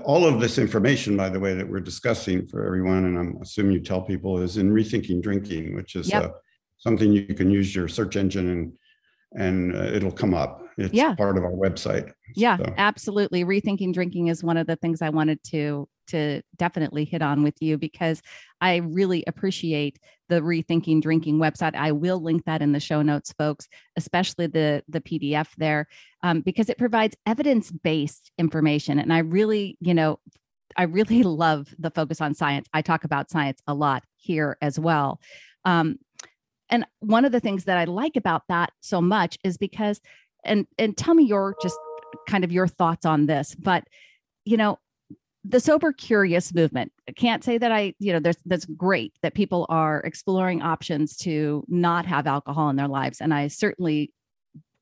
all 0.04 0.26
of 0.26 0.40
this 0.40 0.58
information, 0.58 1.18
by 1.18 1.30
the 1.30 1.40
way, 1.40 1.56
that 1.56 1.68
we're 1.68 1.80
discussing 1.80 2.46
for 2.48 2.66
everyone, 2.66 3.06
and 3.06 3.18
I'm 3.18 3.38
assuming 3.42 3.74
you 3.74 3.80
tell 3.80 4.02
people, 4.02 4.40
is 4.40 4.58
in 4.58 4.72
Rethinking 4.72 5.22
Drinking, 5.22 5.76
which 5.76 5.96
is 5.96 6.10
yep. 6.10 6.24
uh, 6.24 6.30
something 6.78 7.12
you 7.12 7.34
can 7.34 7.50
use 7.50 7.74
your 7.74 7.88
search 7.88 8.16
engine 8.16 8.50
and 8.50 8.74
and 9.36 9.76
uh, 9.76 9.84
it'll 9.84 10.12
come 10.12 10.34
up. 10.34 10.64
It's 10.78 10.94
yeah. 10.94 11.14
part 11.16 11.38
of 11.38 11.44
our 11.44 11.52
website. 11.52 12.12
Yeah, 12.36 12.58
so. 12.58 12.74
absolutely. 12.78 13.44
Rethinking 13.44 13.94
drinking 13.94 14.28
is 14.28 14.44
one 14.44 14.58
of 14.58 14.68
the 14.68 14.78
things 14.78 15.02
I 15.02 15.10
wanted 15.10 15.44
to 15.52 15.88
to 16.08 16.42
definitely 16.58 17.06
hit 17.06 17.22
on 17.22 17.44
with 17.44 17.56
you 17.60 17.78
because 17.78 18.22
I 18.62 18.78
really 18.78 19.24
appreciate 19.28 20.00
the 20.28 20.42
rethinking 20.42 21.02
drinking 21.02 21.38
website. 21.38 21.76
I 21.76 21.92
will 21.92 22.22
link 22.22 22.46
that 22.46 22.62
in 22.62 22.72
the 22.72 22.80
show 22.80 23.02
notes, 23.02 23.34
folks, 23.38 23.68
especially 23.96 24.48
the 24.48 24.84
the 24.88 25.02
PDF 25.02 25.50
there, 25.58 25.88
um, 26.24 26.42
because 26.42 26.70
it 26.70 26.78
provides 26.78 27.16
evidence 27.26 27.72
based 27.72 28.32
information. 28.38 29.00
And 29.00 29.14
I 29.14 29.20
really, 29.20 29.78
you 29.80 29.94
know, 29.94 30.20
I 30.78 30.84
really 30.84 31.24
love 31.24 31.74
the 31.78 31.92
focus 31.92 32.22
on 32.22 32.34
science. 32.34 32.68
I 32.74 32.82
talk 32.82 33.04
about 33.04 33.30
science 33.30 33.62
a 33.68 33.74
lot 33.74 34.04
here 34.18 34.58
as 34.62 34.80
well. 34.80 35.20
Um, 35.66 36.00
and 36.70 36.86
one 37.00 37.26
of 37.26 37.32
the 37.32 37.40
things 37.40 37.66
that 37.66 37.78
I 37.78 37.86
like 37.86 38.16
about 38.16 38.44
that 38.50 38.72
so 38.82 39.02
much 39.02 39.38
is 39.44 39.58
because, 39.58 40.02
and 40.44 40.68
and 40.78 40.96
tell 40.96 41.14
me 41.14 41.24
your 41.24 41.56
just 41.62 41.78
kind 42.28 42.44
of 42.44 42.52
your 42.52 42.68
thoughts 42.68 43.06
on 43.06 43.26
this, 43.26 43.56
but 43.56 43.86
you 44.46 44.58
know, 44.58 44.80
the 45.44 45.60
sober 45.60 45.94
curious 45.94 46.54
movement 46.54 46.92
I 47.08 47.14
can't 47.14 47.44
say 47.44 47.58
that 47.58 47.72
i 47.72 47.94
you 47.98 48.12
know 48.12 48.20
there's 48.20 48.38
that's 48.46 48.66
great 48.66 49.14
that 49.22 49.34
people 49.34 49.66
are 49.70 50.02
exploring 50.02 50.62
options 50.62 51.16
to 51.18 51.64
not 51.70 52.06
have 52.06 52.28
alcohol 52.28 52.70
in 52.70 52.76
their 52.76 52.88
lives. 52.88 53.22
And 53.22 53.34
i 53.34 53.48
certainly 53.48 54.12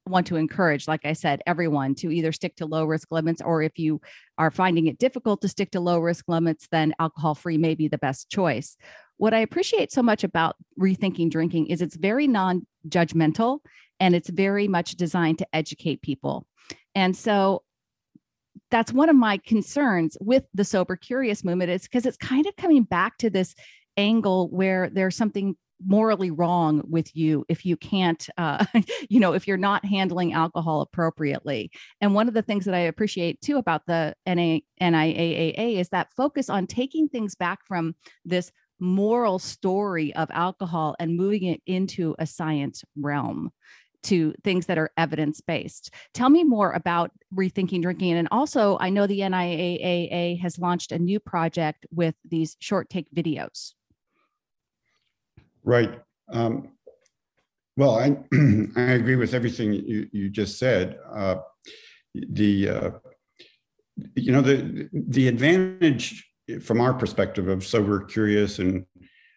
want 0.07 0.25
to 0.27 0.37
encourage 0.37 0.87
like 0.87 1.05
i 1.05 1.13
said 1.13 1.41
everyone 1.45 1.93
to 1.95 2.11
either 2.11 2.31
stick 2.31 2.55
to 2.55 2.65
low 2.65 2.85
risk 2.85 3.11
limits 3.11 3.41
or 3.41 3.61
if 3.61 3.77
you 3.77 3.99
are 4.37 4.49
finding 4.49 4.87
it 4.87 4.97
difficult 4.97 5.41
to 5.41 5.49
stick 5.49 5.69
to 5.71 5.79
low 5.79 5.99
risk 5.99 6.25
limits 6.27 6.67
then 6.71 6.93
alcohol 6.99 7.35
free 7.35 7.57
may 7.57 7.75
be 7.75 7.87
the 7.87 7.97
best 7.97 8.29
choice 8.29 8.77
what 9.17 9.33
i 9.33 9.39
appreciate 9.39 9.91
so 9.91 10.01
much 10.01 10.23
about 10.23 10.55
rethinking 10.79 11.29
drinking 11.29 11.67
is 11.67 11.81
it's 11.81 11.95
very 11.95 12.27
non 12.27 12.65
judgmental 12.87 13.59
and 13.99 14.15
it's 14.15 14.29
very 14.29 14.67
much 14.67 14.91
designed 14.91 15.39
to 15.39 15.47
educate 15.53 16.01
people. 16.01 16.45
And 16.95 17.15
so 17.15 17.63
that's 18.71 18.91
one 18.91 19.09
of 19.09 19.15
my 19.15 19.37
concerns 19.37 20.17
with 20.19 20.43
the 20.53 20.65
sober 20.65 20.95
curious 20.95 21.43
movement 21.43 21.71
is 21.71 21.83
because 21.83 22.05
it's 22.05 22.17
kind 22.17 22.45
of 22.45 22.55
coming 22.55 22.83
back 22.83 23.17
to 23.19 23.29
this 23.29 23.55
angle 23.95 24.49
where 24.49 24.89
there's 24.89 25.15
something 25.15 25.55
morally 25.85 26.31
wrong 26.31 26.81
with 26.89 27.15
you 27.15 27.45
if 27.49 27.63
you 27.63 27.77
can't 27.77 28.27
uh, 28.39 28.65
you 29.09 29.19
know 29.19 29.33
if 29.33 29.47
you're 29.47 29.57
not 29.57 29.85
handling 29.85 30.33
alcohol 30.33 30.81
appropriately. 30.81 31.71
And 32.01 32.15
one 32.15 32.27
of 32.27 32.33
the 32.33 32.41
things 32.41 32.65
that 32.65 32.73
i 32.73 32.79
appreciate 32.79 33.39
too 33.41 33.57
about 33.57 33.85
the 33.85 34.15
NA, 34.25 34.59
niaaa 34.81 35.79
is 35.79 35.89
that 35.89 36.11
focus 36.17 36.49
on 36.49 36.65
taking 36.65 37.07
things 37.07 37.35
back 37.35 37.59
from 37.65 37.95
this 38.25 38.51
moral 38.79 39.39
story 39.39 40.13
of 40.15 40.29
alcohol 40.31 40.95
and 40.99 41.17
moving 41.17 41.43
it 41.43 41.61
into 41.65 42.15
a 42.19 42.25
science 42.25 42.83
realm 42.95 43.51
to 44.03 44.33
things 44.43 44.67
that 44.67 44.77
are 44.77 44.91
evidence 44.95 45.41
based. 45.41 45.93
Tell 46.13 46.29
me 46.29 46.43
more 46.43 46.71
about 46.71 47.11
rethinking 47.35 47.81
drinking. 47.81 48.13
And 48.13 48.27
also, 48.31 48.77
I 48.79 48.89
know 48.89 49.07
the 49.07 49.19
NIAAA 49.19 50.39
has 50.39 50.59
launched 50.59 50.91
a 50.91 50.99
new 50.99 51.19
project 51.19 51.85
with 51.91 52.15
these 52.27 52.55
short 52.59 52.89
take 52.89 53.11
videos. 53.13 53.73
Right. 55.63 55.99
Um, 56.31 56.69
well, 57.75 57.95
I 57.95 58.17
I 58.75 58.93
agree 58.93 59.15
with 59.15 59.33
everything 59.33 59.73
you, 59.73 60.07
you 60.11 60.29
just 60.29 60.57
said. 60.57 60.97
Uh, 61.13 61.35
the 62.13 62.69
uh, 62.69 62.91
you 64.15 64.31
know 64.31 64.41
the 64.41 64.89
the 64.93 65.27
advantage 65.27 66.25
from 66.61 66.81
our 66.81 66.93
perspective 66.93 67.47
of 67.47 67.65
sober 67.65 68.01
curious 68.01 68.59
and 68.59 68.85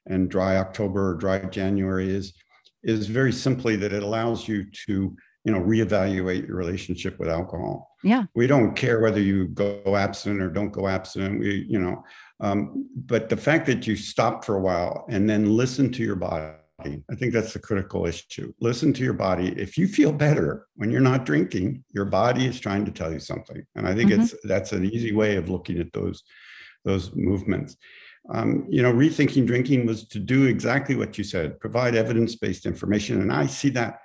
and 0.07 0.31
dry 0.31 0.57
October 0.57 1.11
or 1.11 1.15
dry 1.15 1.39
January 1.39 2.11
is 2.11 2.35
is 2.83 3.07
very 3.07 3.33
simply 3.33 3.77
that 3.77 3.93
it 3.93 4.03
allows 4.03 4.49
you 4.49 4.65
to 4.87 5.17
you 5.45 5.53
know 5.53 5.61
reevaluate 5.61 6.47
your 6.47 6.57
relationship 6.57 7.19
with 7.19 7.29
alcohol. 7.29 7.97
Yeah. 8.03 8.25
We 8.35 8.47
don't 8.47 8.75
care 8.75 9.01
whether 9.01 9.21
you 9.21 9.49
go 9.49 9.97
abstinent 9.97 10.43
or 10.43 10.51
don't 10.51 10.71
go 10.71 10.89
abstinent 10.89 11.41
we 11.41 11.67
you 11.69 11.79
know 11.79 12.03
um, 12.41 12.89
but 12.95 13.29
the 13.29 13.37
fact 13.37 13.67
that 13.67 13.87
you 13.87 13.97
stop 13.97 14.45
for 14.45 14.57
a 14.57 14.61
while 14.61 15.05
and 15.11 15.29
then 15.29 15.57
listen 15.57 15.93
to 15.93 16.03
your 16.03 16.17
body 16.17 16.55
i 16.83 17.15
think 17.15 17.35
that's 17.35 17.53
the 17.53 17.59
critical 17.59 18.07
issue. 18.07 18.51
Listen 18.61 18.95
to 18.95 19.05
your 19.05 19.13
body. 19.13 19.49
If 19.49 19.77
you 19.77 19.87
feel 19.87 20.13
better 20.13 20.67
when 20.77 20.91
you're 20.91 21.03
not 21.03 21.27
drinking 21.27 21.85
your 21.93 22.07
body 22.07 22.47
is 22.47 22.59
trying 22.59 22.87
to 22.87 22.91
tell 22.91 23.13
you 23.13 23.21
something. 23.21 23.63
And 23.75 23.87
i 23.87 23.95
think 23.95 24.11
mm-hmm. 24.11 24.23
it's 24.23 24.35
that's 24.45 24.73
an 24.73 24.87
easy 24.87 25.13
way 25.13 25.37
of 25.37 25.51
looking 25.51 25.79
at 25.79 25.93
those 25.93 26.23
those 26.85 27.15
movements 27.15 27.77
um, 28.29 28.67
you 28.69 28.83
know, 28.83 28.93
rethinking 28.93 29.47
drinking 29.47 29.87
was 29.87 30.07
to 30.09 30.19
do 30.19 30.47
exactly 30.47 30.95
what 30.95 31.17
you 31.17 31.25
said, 31.25 31.59
provide 31.59 31.95
evidence-based 31.95 32.67
information, 32.67 33.23
and 33.23 33.33
I 33.33 33.47
see 33.47 33.71
that 33.71 34.01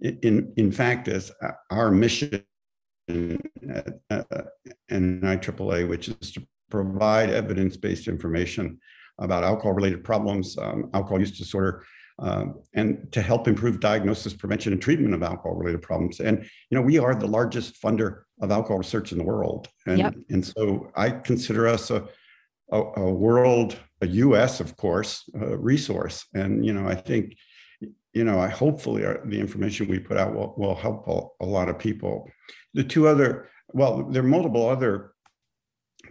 in 0.00 0.52
in 0.56 0.72
fact 0.72 1.08
as 1.08 1.30
our 1.70 1.90
mission 1.90 2.42
at, 3.08 3.94
uh, 4.10 4.22
NIAAA, 4.90 5.88
which 5.88 6.08
is 6.08 6.32
to 6.32 6.46
provide 6.70 7.30
evidence-based 7.30 8.08
information 8.08 8.78
about 9.18 9.44
alcohol-related 9.44 10.04
problems, 10.04 10.56
um, 10.58 10.90
alcohol 10.94 11.20
use 11.20 11.36
disorder, 11.36 11.84
um, 12.20 12.60
and 12.74 13.10
to 13.12 13.22
help 13.22 13.48
improve 13.48 13.80
diagnosis, 13.80 14.34
prevention, 14.34 14.72
and 14.72 14.82
treatment 14.82 15.14
of 15.14 15.22
alcohol-related 15.22 15.82
problems. 15.82 16.20
And 16.20 16.42
you 16.70 16.76
know, 16.76 16.82
we 16.82 16.98
are 16.98 17.14
the 17.14 17.26
largest 17.26 17.80
funder 17.82 18.22
of 18.40 18.50
alcohol 18.50 18.78
research 18.78 19.12
in 19.12 19.18
the 19.18 19.24
world, 19.24 19.68
and 19.86 19.98
yep. 19.98 20.14
and 20.30 20.44
so 20.44 20.90
I 20.96 21.10
consider 21.10 21.68
us 21.68 21.90
a 21.90 22.08
a, 22.70 22.80
a 22.80 23.12
world, 23.12 23.78
a 24.00 24.06
U.S. 24.06 24.60
of 24.60 24.76
course, 24.76 25.28
uh, 25.40 25.58
resource. 25.58 26.26
And 26.34 26.64
you 26.64 26.72
know, 26.72 26.88
I 26.88 26.94
think, 26.94 27.36
you 28.12 28.24
know, 28.24 28.40
I 28.40 28.48
hopefully 28.48 29.04
our, 29.04 29.20
the 29.24 29.40
information 29.40 29.88
we 29.88 29.98
put 29.98 30.16
out 30.16 30.34
will, 30.34 30.54
will 30.56 30.74
help 30.74 31.08
a, 31.08 31.44
a 31.44 31.46
lot 31.46 31.68
of 31.68 31.78
people. 31.78 32.28
The 32.74 32.84
two 32.84 33.08
other, 33.08 33.48
well, 33.68 34.04
there 34.04 34.22
are 34.22 34.26
multiple 34.26 34.68
other 34.68 35.12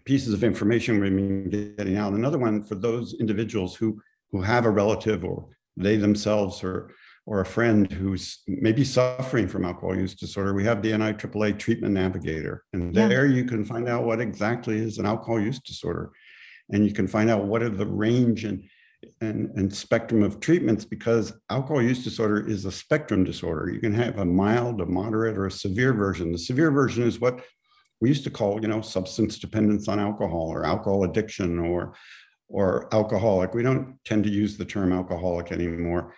pieces 0.06 0.34
of 0.34 0.44
information 0.44 1.00
we've 1.00 1.16
been 1.16 1.50
getting 1.50 1.98
out. 1.98 2.14
Another 2.14 2.38
one 2.38 2.64
for 2.64 2.76
those 2.76 3.16
individuals 3.20 3.76
who 3.76 4.02
who 4.32 4.42
have 4.42 4.66
a 4.66 4.70
relative 4.70 5.24
or 5.24 5.48
they 5.78 5.96
themselves 5.96 6.64
or 6.64 6.92
or 7.26 7.42
a 7.42 7.46
friend 7.46 7.92
who's 7.92 8.40
maybe 8.48 8.86
suffering 8.86 9.50
from 9.50 9.66
alcohol 9.66 9.94
use 9.94 10.16
disorder, 10.16 10.54
we 10.54 10.64
have 10.64 10.82
the 10.82 10.92
NIAAA 10.92 11.60
Treatment 11.60 11.94
Navigator. 11.94 12.64
And 12.72 12.96
yeah. 12.96 13.10
there 13.10 13.26
you 13.26 13.44
can 13.44 13.66
find 13.66 13.90
out 13.90 14.06
what 14.06 14.22
exactly 14.22 14.78
is 14.78 14.98
an 14.98 15.06
alcohol 15.06 15.38
use 15.38 15.60
disorder 15.60 16.12
and 16.72 16.86
you 16.86 16.94
can 16.94 17.08
find 17.08 17.30
out 17.30 17.46
what 17.46 17.64
are 17.64 17.70
the 17.70 17.86
range 17.86 18.44
and, 18.44 18.64
and, 19.22 19.50
and 19.56 19.74
spectrum 19.74 20.24
of 20.24 20.40
treatments 20.40 20.86
because 20.86 21.34
alcohol 21.50 21.82
use 21.82 22.04
disorder 22.04 22.48
is 22.48 22.66
a 22.66 22.72
spectrum 22.72 23.24
disorder. 23.24 23.70
You 23.70 23.80
can 23.80 23.94
have 23.94 24.18
a 24.20 24.26
mild, 24.26 24.82
a 24.82 24.86
moderate, 24.86 25.38
or 25.38 25.46
a 25.46 25.52
severe 25.52 25.94
version. 25.94 26.32
The 26.32 26.38
severe 26.38 26.72
version 26.72 27.04
is 27.04 27.20
what 27.20 27.42
we 28.02 28.10
used 28.10 28.24
to 28.26 28.30
call, 28.30 28.62
you 28.62 28.68
know, 28.68 28.82
substance 28.82 29.40
dependence 29.40 29.88
on 29.88 30.00
alcohol 30.00 30.50
or 30.50 30.66
alcohol 30.66 31.04
addiction 31.04 31.60
or 31.60 31.96
or 32.50 32.88
alcoholic. 32.94 33.54
We 33.54 33.64
don't 33.64 33.98
tend 34.06 34.24
to 34.24 34.30
use 34.30 34.58
the 34.58 34.64
term 34.64 34.94
alcoholic 34.94 35.52
anymore 35.52 36.16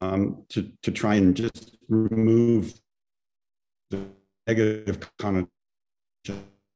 um, 0.00 0.44
to, 0.50 0.70
to 0.82 0.90
try 0.90 1.14
and 1.14 1.36
just 1.36 1.76
remove 1.88 2.74
the 3.90 4.06
negative 4.46 5.08
connotation 5.18 5.48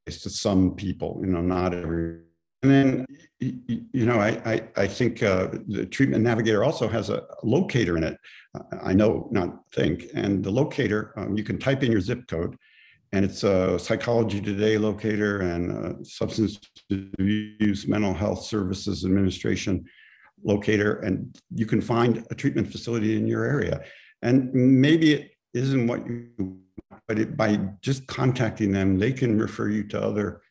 to 0.06 0.30
some 0.30 0.74
people, 0.74 1.20
you 1.20 1.28
know, 1.28 1.40
not 1.40 1.74
every. 1.74 2.20
And 2.62 2.70
then, 2.70 3.06
you 3.40 4.06
know, 4.06 4.20
I 4.20 4.40
I, 4.44 4.62
I 4.76 4.86
think 4.86 5.22
uh, 5.22 5.48
the 5.66 5.86
treatment 5.86 6.22
navigator 6.22 6.62
also 6.62 6.86
has 6.88 7.10
a 7.10 7.24
locator 7.42 7.96
in 7.96 8.04
it. 8.04 8.16
I 8.82 8.92
know, 8.92 9.28
not 9.32 9.62
think. 9.72 10.06
And 10.14 10.44
the 10.44 10.50
locator, 10.50 11.12
um, 11.16 11.36
you 11.36 11.42
can 11.42 11.58
type 11.58 11.82
in 11.82 11.90
your 11.90 12.00
zip 12.00 12.28
code, 12.28 12.56
and 13.12 13.24
it's 13.24 13.42
a 13.42 13.78
Psychology 13.78 14.40
Today 14.40 14.78
locator 14.78 15.40
and 15.40 16.06
Substance 16.06 16.60
Abuse 16.90 17.88
Mental 17.88 18.14
Health 18.14 18.44
Services 18.44 19.04
Administration 19.04 19.84
locator, 20.44 21.00
and 21.00 21.36
you 21.54 21.66
can 21.66 21.80
find 21.80 22.24
a 22.30 22.34
treatment 22.34 22.70
facility 22.70 23.16
in 23.16 23.26
your 23.26 23.44
area. 23.44 23.80
And 24.22 24.52
maybe 24.54 25.14
it 25.14 25.32
isn't 25.52 25.86
what 25.88 26.06
you 26.06 26.58
but 27.08 27.18
it, 27.18 27.36
by 27.36 27.56
just 27.80 28.06
contacting 28.06 28.72
them, 28.72 28.98
they 28.98 29.12
can 29.12 29.38
refer 29.38 29.68
you 29.68 29.84
to 29.84 30.00
other 30.00 30.42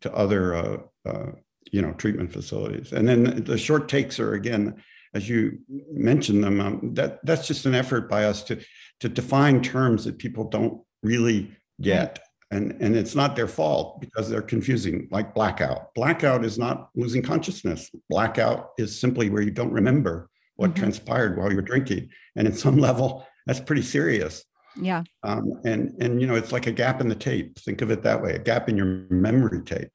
to 0.00 0.12
other 0.14 0.54
uh, 0.54 0.76
uh, 1.06 1.26
you 1.70 1.82
know 1.82 1.92
treatment 1.92 2.32
facilities. 2.32 2.92
And 2.92 3.08
then 3.08 3.44
the 3.44 3.58
short 3.58 3.88
takes 3.88 4.18
are 4.18 4.34
again, 4.34 4.82
as 5.14 5.28
you 5.28 5.58
mentioned 5.90 6.42
them, 6.42 6.60
um, 6.60 6.94
that 6.94 7.24
that's 7.24 7.46
just 7.46 7.66
an 7.66 7.74
effort 7.74 8.08
by 8.08 8.24
us 8.24 8.42
to 8.44 8.60
to 9.00 9.08
define 9.08 9.62
terms 9.62 10.04
that 10.04 10.18
people 10.18 10.44
don't 10.44 10.80
really 11.02 11.50
get. 11.80 12.20
And, 12.52 12.76
and 12.82 12.94
it's 12.94 13.14
not 13.14 13.34
their 13.34 13.48
fault 13.48 14.00
because 14.00 14.28
they're 14.28 14.42
confusing, 14.42 15.08
like 15.10 15.34
blackout. 15.34 15.94
Blackout 15.94 16.44
is 16.44 16.58
not 16.58 16.90
losing 16.94 17.22
consciousness. 17.22 17.90
Blackout 18.10 18.72
is 18.78 19.00
simply 19.00 19.30
where 19.30 19.40
you 19.40 19.50
don't 19.50 19.72
remember 19.72 20.28
what 20.56 20.70
mm-hmm. 20.70 20.80
transpired 20.80 21.38
while 21.38 21.50
you're 21.50 21.62
drinking. 21.62 22.10
And 22.36 22.46
at 22.46 22.56
some 22.56 22.76
level, 22.88 23.26
that's 23.46 23.60
pretty 23.60 23.82
serious. 23.82 24.44
Yeah. 24.76 25.02
Um, 25.22 25.60
and 25.64 25.94
and 26.00 26.20
you 26.20 26.26
know, 26.26 26.34
it's 26.34 26.52
like 26.52 26.66
a 26.66 26.72
gap 26.72 27.00
in 27.00 27.08
the 27.08 27.14
tape. 27.14 27.58
Think 27.58 27.82
of 27.82 27.90
it 27.90 28.02
that 28.02 28.22
way, 28.22 28.34
a 28.34 28.38
gap 28.38 28.68
in 28.68 28.76
your 28.76 29.06
memory 29.10 29.62
tape. 29.62 29.90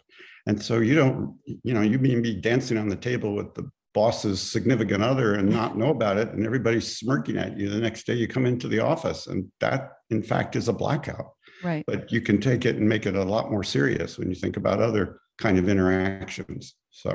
And 0.46 0.62
so 0.62 0.80
you 0.80 0.96
don't, 0.96 1.38
you 1.46 1.74
know, 1.74 1.82
you 1.82 2.00
may 2.00 2.20
be 2.20 2.36
dancing 2.36 2.78
on 2.78 2.88
the 2.88 2.96
table 2.96 3.36
with 3.36 3.54
the 3.54 3.70
boss's 3.98 4.40
significant 4.40 5.04
other 5.04 5.34
and 5.34 5.50
not 5.50 5.76
know 5.76 5.90
about 5.90 6.18
it 6.18 6.30
and 6.30 6.46
everybody's 6.46 6.98
smirking 6.98 7.36
at 7.36 7.58
you 7.58 7.68
the 7.68 7.80
next 7.80 8.06
day 8.06 8.14
you 8.14 8.28
come 8.28 8.46
into 8.46 8.68
the 8.68 8.80
office 8.80 9.26
and 9.26 9.52
that 9.60 9.94
in 10.12 10.22
fact 10.22 10.56
is 10.56 10.68
a 10.68 10.74
blackout 10.74 11.32
right 11.64 11.84
but 11.88 12.12
you 12.12 12.22
can 12.22 12.40
take 12.40 12.64
it 12.64 12.76
and 12.76 12.88
make 12.88 13.08
it 13.08 13.16
a 13.16 13.24
lot 13.24 13.50
more 13.50 13.64
serious 13.64 14.20
when 14.20 14.30
you 14.30 14.36
think 14.36 14.56
about 14.56 14.80
other 14.80 15.20
kind 15.40 15.58
of 15.58 15.68
interactions 15.68 16.76
so 16.92 17.12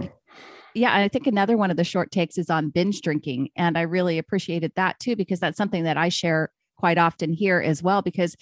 yeah 0.75 0.93
i 0.93 1.07
think 1.07 1.29
another 1.29 1.57
one 1.57 1.71
of 1.71 1.77
the 1.77 1.85
short 1.85 2.11
takes 2.11 2.37
is 2.37 2.51
on 2.51 2.69
binge 2.69 3.01
drinking 3.01 3.49
and 3.55 3.79
i 3.79 3.83
really 3.83 4.19
appreciated 4.19 4.73
that 4.75 4.99
too 4.99 5.15
because 5.15 5.39
that's 5.39 5.57
something 5.57 5.85
that 5.85 5.97
i 5.97 6.09
share 6.09 6.51
quite 6.83 6.99
often 6.99 7.33
here 7.33 7.61
as 7.61 7.81
well 7.81 8.03
because 8.03 8.37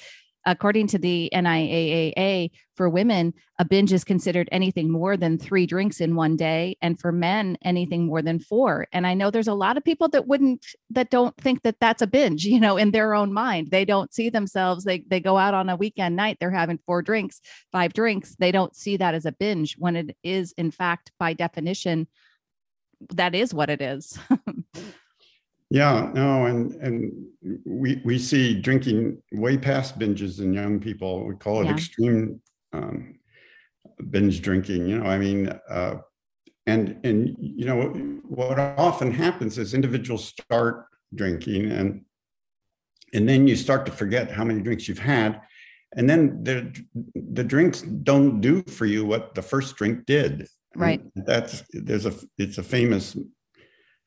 according 0.47 0.87
to 0.87 0.99
the 0.99 1.28
NIAAA, 1.35 2.50
for 2.75 2.88
women, 2.88 3.35
a 3.59 3.64
binge 3.66 3.92
is 3.92 4.04
considered 4.04 4.49
anything 4.50 4.90
more 4.90 5.14
than 5.18 5.37
three 5.37 5.66
drinks 5.66 6.00
in 6.00 6.14
one 6.14 6.35
day, 6.35 6.78
and 6.80 6.99
for 6.99 7.12
men, 7.12 7.59
anything 7.62 8.06
more 8.06 8.23
than 8.23 8.38
four. 8.38 8.87
And 8.90 9.06
I 9.06 9.12
know 9.12 9.30
there's 9.30 9.49
a 9.49 9.52
lot 9.54 9.76
of 9.76 9.85
people 9.85 10.09
that 10.09 10.26
wouldn't, 10.26 10.64
that 10.88 11.11
don't 11.11 11.37
think 11.37 11.62
that 11.64 11.76
that's 11.78 12.00
a 12.00 12.06
binge, 12.06 12.44
you 12.54 12.59
know, 12.59 12.78
in 12.78 12.90
their 12.90 13.14
own 13.14 13.35
mind. 13.35 13.70
They 13.70 13.85
don't 13.85 14.14
see 14.14 14.30
themselves, 14.30 14.85
they, 14.85 15.04
they 15.06 15.20
go 15.20 15.37
out 15.37 15.52
on 15.52 15.68
a 15.68 15.76
weekend 15.76 16.16
night, 16.16 16.38
they're 16.40 16.50
having 16.50 16.78
four 16.87 17.02
drinks, 17.02 17.42
five 17.70 17.92
drinks. 17.92 18.35
They 18.38 18.50
don't 18.50 18.75
see 18.75 18.97
that 18.97 19.14
as 19.14 19.26
a 19.26 19.32
binge 19.32 19.76
when 19.78 19.97
it 19.97 20.16
is, 20.25 20.54
in 20.56 20.70
fact, 20.70 21.12
by 21.18 21.35
definition, 21.35 22.09
that 23.14 23.35
is 23.35 23.52
what 23.54 23.70
it 23.70 23.80
is. 23.80 24.18
Yeah, 25.70 26.10
no, 26.14 26.46
and 26.46 26.74
and 26.82 27.12
we 27.64 28.02
we 28.04 28.18
see 28.18 28.60
drinking 28.60 29.22
way 29.32 29.56
past 29.56 29.98
binges 29.98 30.40
in 30.40 30.52
young 30.52 30.80
people. 30.80 31.24
We 31.24 31.36
call 31.36 31.62
it 31.62 31.66
yeah. 31.66 31.72
extreme 31.72 32.40
um, 32.72 33.18
binge 34.10 34.42
drinking. 34.42 34.88
You 34.88 34.98
know, 34.98 35.06
I 35.08 35.16
mean, 35.16 35.48
uh, 35.68 35.98
and 36.66 36.98
and 37.04 37.36
you 37.38 37.66
know 37.66 37.82
what 38.28 38.58
often 38.58 39.10
happens 39.10 39.58
is 39.58 39.74
individuals 39.74 40.26
start 40.26 40.86
drinking 41.14 41.70
and 41.70 42.04
and 43.12 43.28
then 43.28 43.48
you 43.48 43.56
start 43.56 43.84
to 43.86 43.92
forget 43.92 44.30
how 44.30 44.44
many 44.44 44.60
drinks 44.60 44.86
you've 44.86 44.98
had 44.98 45.40
and 45.96 46.08
then 46.08 46.42
the 46.44 46.72
the 47.14 47.42
drinks 47.42 47.82
don't 47.82 48.40
do 48.40 48.62
for 48.62 48.86
you 48.86 49.04
what 49.04 49.34
the 49.34 49.42
first 49.42 49.76
drink 49.76 50.06
did 50.06 50.46
right 50.76 51.02
and 51.16 51.26
that's 51.26 51.64
there's 51.72 52.06
a 52.06 52.14
it's 52.38 52.58
a 52.58 52.62
famous 52.62 53.16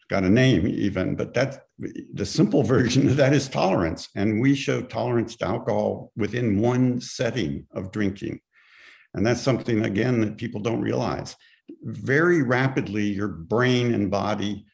got 0.09 0.23
a 0.23 0.29
name 0.29 0.67
even, 0.67 1.15
but 1.15 1.33
that's 1.33 1.57
the 2.13 2.25
simple 2.25 2.63
version 2.75 3.07
of 3.07 3.17
that 3.17 3.33
is 3.33 3.47
tolerance. 3.47 4.09
And 4.15 4.41
we 4.41 4.55
show 4.55 4.81
tolerance 4.81 5.35
to 5.37 5.45
alcohol 5.45 6.11
within 6.15 6.59
one 6.59 7.01
setting 7.01 7.67
of 7.73 7.91
drinking. 7.91 8.39
And 9.13 9.25
that's 9.25 9.41
something, 9.41 9.85
again, 9.85 10.21
that 10.21 10.37
people 10.37 10.61
don't 10.61 10.81
realize. 10.81 11.35
Very 11.83 12.41
rapidly, 12.41 13.03
your 13.03 13.27
brain 13.27 13.93
and 13.93 14.09
body 14.09 14.65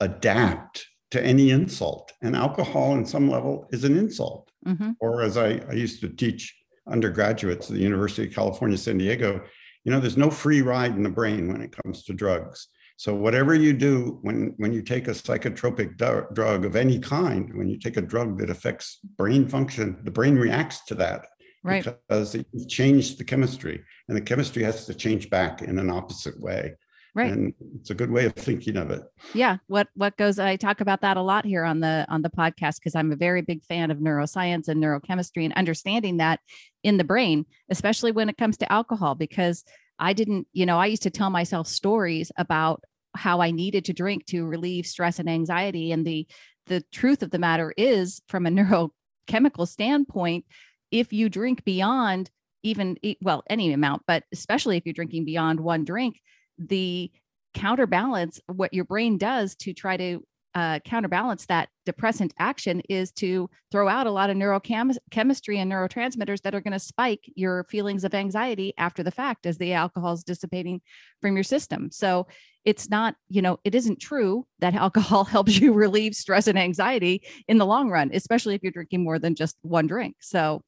adapt 0.00 0.86
to 1.12 1.24
any 1.24 1.50
insult. 1.50 2.12
And 2.20 2.36
alcohol, 2.36 2.94
in 2.94 3.06
some 3.06 3.30
level, 3.30 3.68
is 3.70 3.84
an 3.84 3.96
insult. 3.96 4.50
Mm-hmm. 4.66 4.92
Or 5.00 5.22
as 5.22 5.36
I, 5.36 5.60
I 5.68 5.72
used 5.72 6.00
to 6.00 6.08
teach 6.08 6.54
undergraduates 6.88 7.68
at 7.68 7.76
the 7.76 7.82
University 7.82 8.26
of 8.26 8.34
California, 8.34 8.76
San 8.76 8.98
Diego, 8.98 9.42
you 9.84 9.92
know, 9.92 10.00
there's 10.00 10.16
no 10.16 10.30
free 10.30 10.60
ride 10.60 10.96
in 10.96 11.02
the 11.02 11.08
brain 11.08 11.50
when 11.50 11.62
it 11.62 11.76
comes 11.82 12.04
to 12.04 12.12
drugs. 12.12 12.68
So 12.98 13.14
whatever 13.14 13.54
you 13.54 13.72
do 13.74 14.18
when, 14.22 14.54
when 14.56 14.72
you 14.72 14.82
take 14.82 15.06
a 15.06 15.12
psychotropic 15.12 15.96
drug 16.34 16.64
of 16.64 16.74
any 16.74 16.98
kind, 16.98 17.56
when 17.56 17.68
you 17.68 17.78
take 17.78 17.96
a 17.96 18.02
drug 18.02 18.38
that 18.40 18.50
affects 18.50 18.98
brain 19.16 19.46
function, 19.46 20.00
the 20.02 20.10
brain 20.10 20.34
reacts 20.34 20.84
to 20.86 20.96
that 20.96 21.28
right. 21.62 21.84
because 21.84 22.34
it 22.34 22.46
changed 22.68 23.18
the 23.18 23.22
chemistry 23.22 23.84
and 24.08 24.16
the 24.16 24.20
chemistry 24.20 24.64
has 24.64 24.84
to 24.86 24.94
change 24.94 25.30
back 25.30 25.62
in 25.62 25.78
an 25.78 25.90
opposite 25.90 26.40
way. 26.40 26.74
Right. 27.14 27.32
And 27.32 27.54
it's 27.78 27.90
a 27.90 27.94
good 27.94 28.10
way 28.10 28.26
of 28.26 28.34
thinking 28.34 28.76
of 28.76 28.90
it. 28.90 29.02
Yeah. 29.32 29.58
What 29.68 29.86
what 29.94 30.16
goes 30.16 30.40
I 30.40 30.56
talk 30.56 30.80
about 30.80 31.02
that 31.02 31.16
a 31.16 31.22
lot 31.22 31.44
here 31.44 31.62
on 31.62 31.78
the 31.78 32.04
on 32.08 32.22
the 32.22 32.30
podcast 32.30 32.80
because 32.80 32.96
I'm 32.96 33.12
a 33.12 33.16
very 33.16 33.42
big 33.42 33.64
fan 33.64 33.92
of 33.92 33.98
neuroscience 33.98 34.66
and 34.66 34.82
neurochemistry 34.82 35.44
and 35.44 35.54
understanding 35.54 36.16
that 36.16 36.40
in 36.82 36.96
the 36.96 37.04
brain, 37.04 37.46
especially 37.70 38.10
when 38.10 38.28
it 38.28 38.36
comes 38.36 38.56
to 38.58 38.72
alcohol, 38.72 39.14
because 39.14 39.64
I 39.98 40.12
didn't, 40.12 40.46
you 40.52 40.64
know, 40.64 40.78
I 40.78 40.86
used 40.86 41.02
to 41.04 41.10
tell 41.10 41.30
myself 41.30 41.66
stories 41.66 42.30
about 42.36 42.84
how 43.18 43.40
I 43.40 43.50
needed 43.50 43.84
to 43.86 43.92
drink 43.92 44.26
to 44.26 44.46
relieve 44.46 44.86
stress 44.86 45.18
and 45.18 45.28
anxiety. 45.28 45.92
And 45.92 46.06
the 46.06 46.26
the 46.66 46.82
truth 46.92 47.22
of 47.22 47.30
the 47.30 47.38
matter 47.38 47.72
is, 47.76 48.20
from 48.28 48.46
a 48.46 48.50
neurochemical 49.30 49.66
standpoint, 49.66 50.44
if 50.90 51.12
you 51.12 51.28
drink 51.28 51.64
beyond 51.64 52.30
even 52.62 52.96
well 53.20 53.42
any 53.48 53.72
amount, 53.72 54.02
but 54.06 54.24
especially 54.32 54.76
if 54.76 54.84
you're 54.84 54.92
drinking 54.92 55.24
beyond 55.24 55.60
one 55.60 55.84
drink, 55.84 56.20
the 56.58 57.10
counterbalance 57.54 58.40
what 58.46 58.74
your 58.74 58.84
brain 58.84 59.18
does 59.18 59.54
to 59.56 59.72
try 59.72 59.96
to 59.96 60.22
uh, 60.54 60.80
counterbalance 60.80 61.46
that 61.46 61.68
depressant 61.84 62.34
action 62.38 62.80
is 62.88 63.12
to 63.12 63.48
throw 63.70 63.88
out 63.88 64.06
a 64.06 64.10
lot 64.10 64.30
of 64.30 64.36
neurochemistry 64.36 65.56
and 65.56 65.70
neurotransmitters 65.70 66.42
that 66.42 66.54
are 66.54 66.60
going 66.60 66.72
to 66.72 66.78
spike 66.78 67.30
your 67.34 67.64
feelings 67.64 68.04
of 68.04 68.14
anxiety 68.14 68.72
after 68.78 69.02
the 69.02 69.10
fact 69.10 69.46
as 69.46 69.58
the 69.58 69.72
alcohol 69.72 70.12
is 70.12 70.24
dissipating 70.24 70.80
from 71.20 71.36
your 71.36 71.44
system. 71.44 71.90
So 71.90 72.26
it's 72.64 72.90
not, 72.90 73.14
you 73.28 73.40
know, 73.40 73.58
it 73.64 73.74
isn't 73.74 74.00
true 74.00 74.46
that 74.58 74.74
alcohol 74.86 75.24
helps 75.24 75.58
you 75.58 75.72
relieve 75.72 76.14
stress 76.14 76.46
and 76.46 76.58
anxiety 76.58 77.22
in 77.46 77.58
the 77.58 77.66
long 77.66 77.90
run, 77.90 78.10
especially 78.12 78.54
if 78.54 78.62
you're 78.62 78.72
drinking 78.72 79.04
more 79.04 79.18
than 79.18 79.34
just 79.34 79.56
one 79.62 79.86
drink. 79.86 80.16
So, 80.20 80.62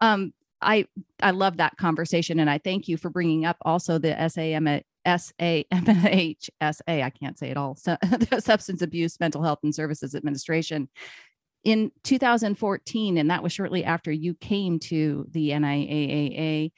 um, 0.00 0.32
I 0.64 0.86
I 1.20 1.32
love 1.32 1.56
that 1.56 1.76
conversation, 1.76 2.38
and 2.38 2.48
I 2.48 2.58
thank 2.58 2.86
you 2.86 2.96
for 2.96 3.10
bringing 3.10 3.44
up 3.44 3.56
also 3.62 3.98
the 3.98 4.14
SAM 4.28 4.68
SAMHSA, 5.06 6.80
I 6.88 7.10
can't 7.10 7.38
say 7.38 7.50
it 7.50 7.56
all, 7.56 7.76
so, 7.76 7.96
the 8.30 8.40
Substance 8.40 8.82
Abuse 8.82 9.18
Mental 9.20 9.42
Health 9.42 9.60
and 9.62 9.74
Services 9.74 10.14
Administration. 10.14 10.88
In 11.64 11.92
2014, 12.04 13.18
and 13.18 13.30
that 13.30 13.42
was 13.42 13.52
shortly 13.52 13.84
after 13.84 14.10
you 14.10 14.34
came 14.34 14.78
to 14.80 15.26
the 15.30 15.50
NIAAA, 15.50 16.72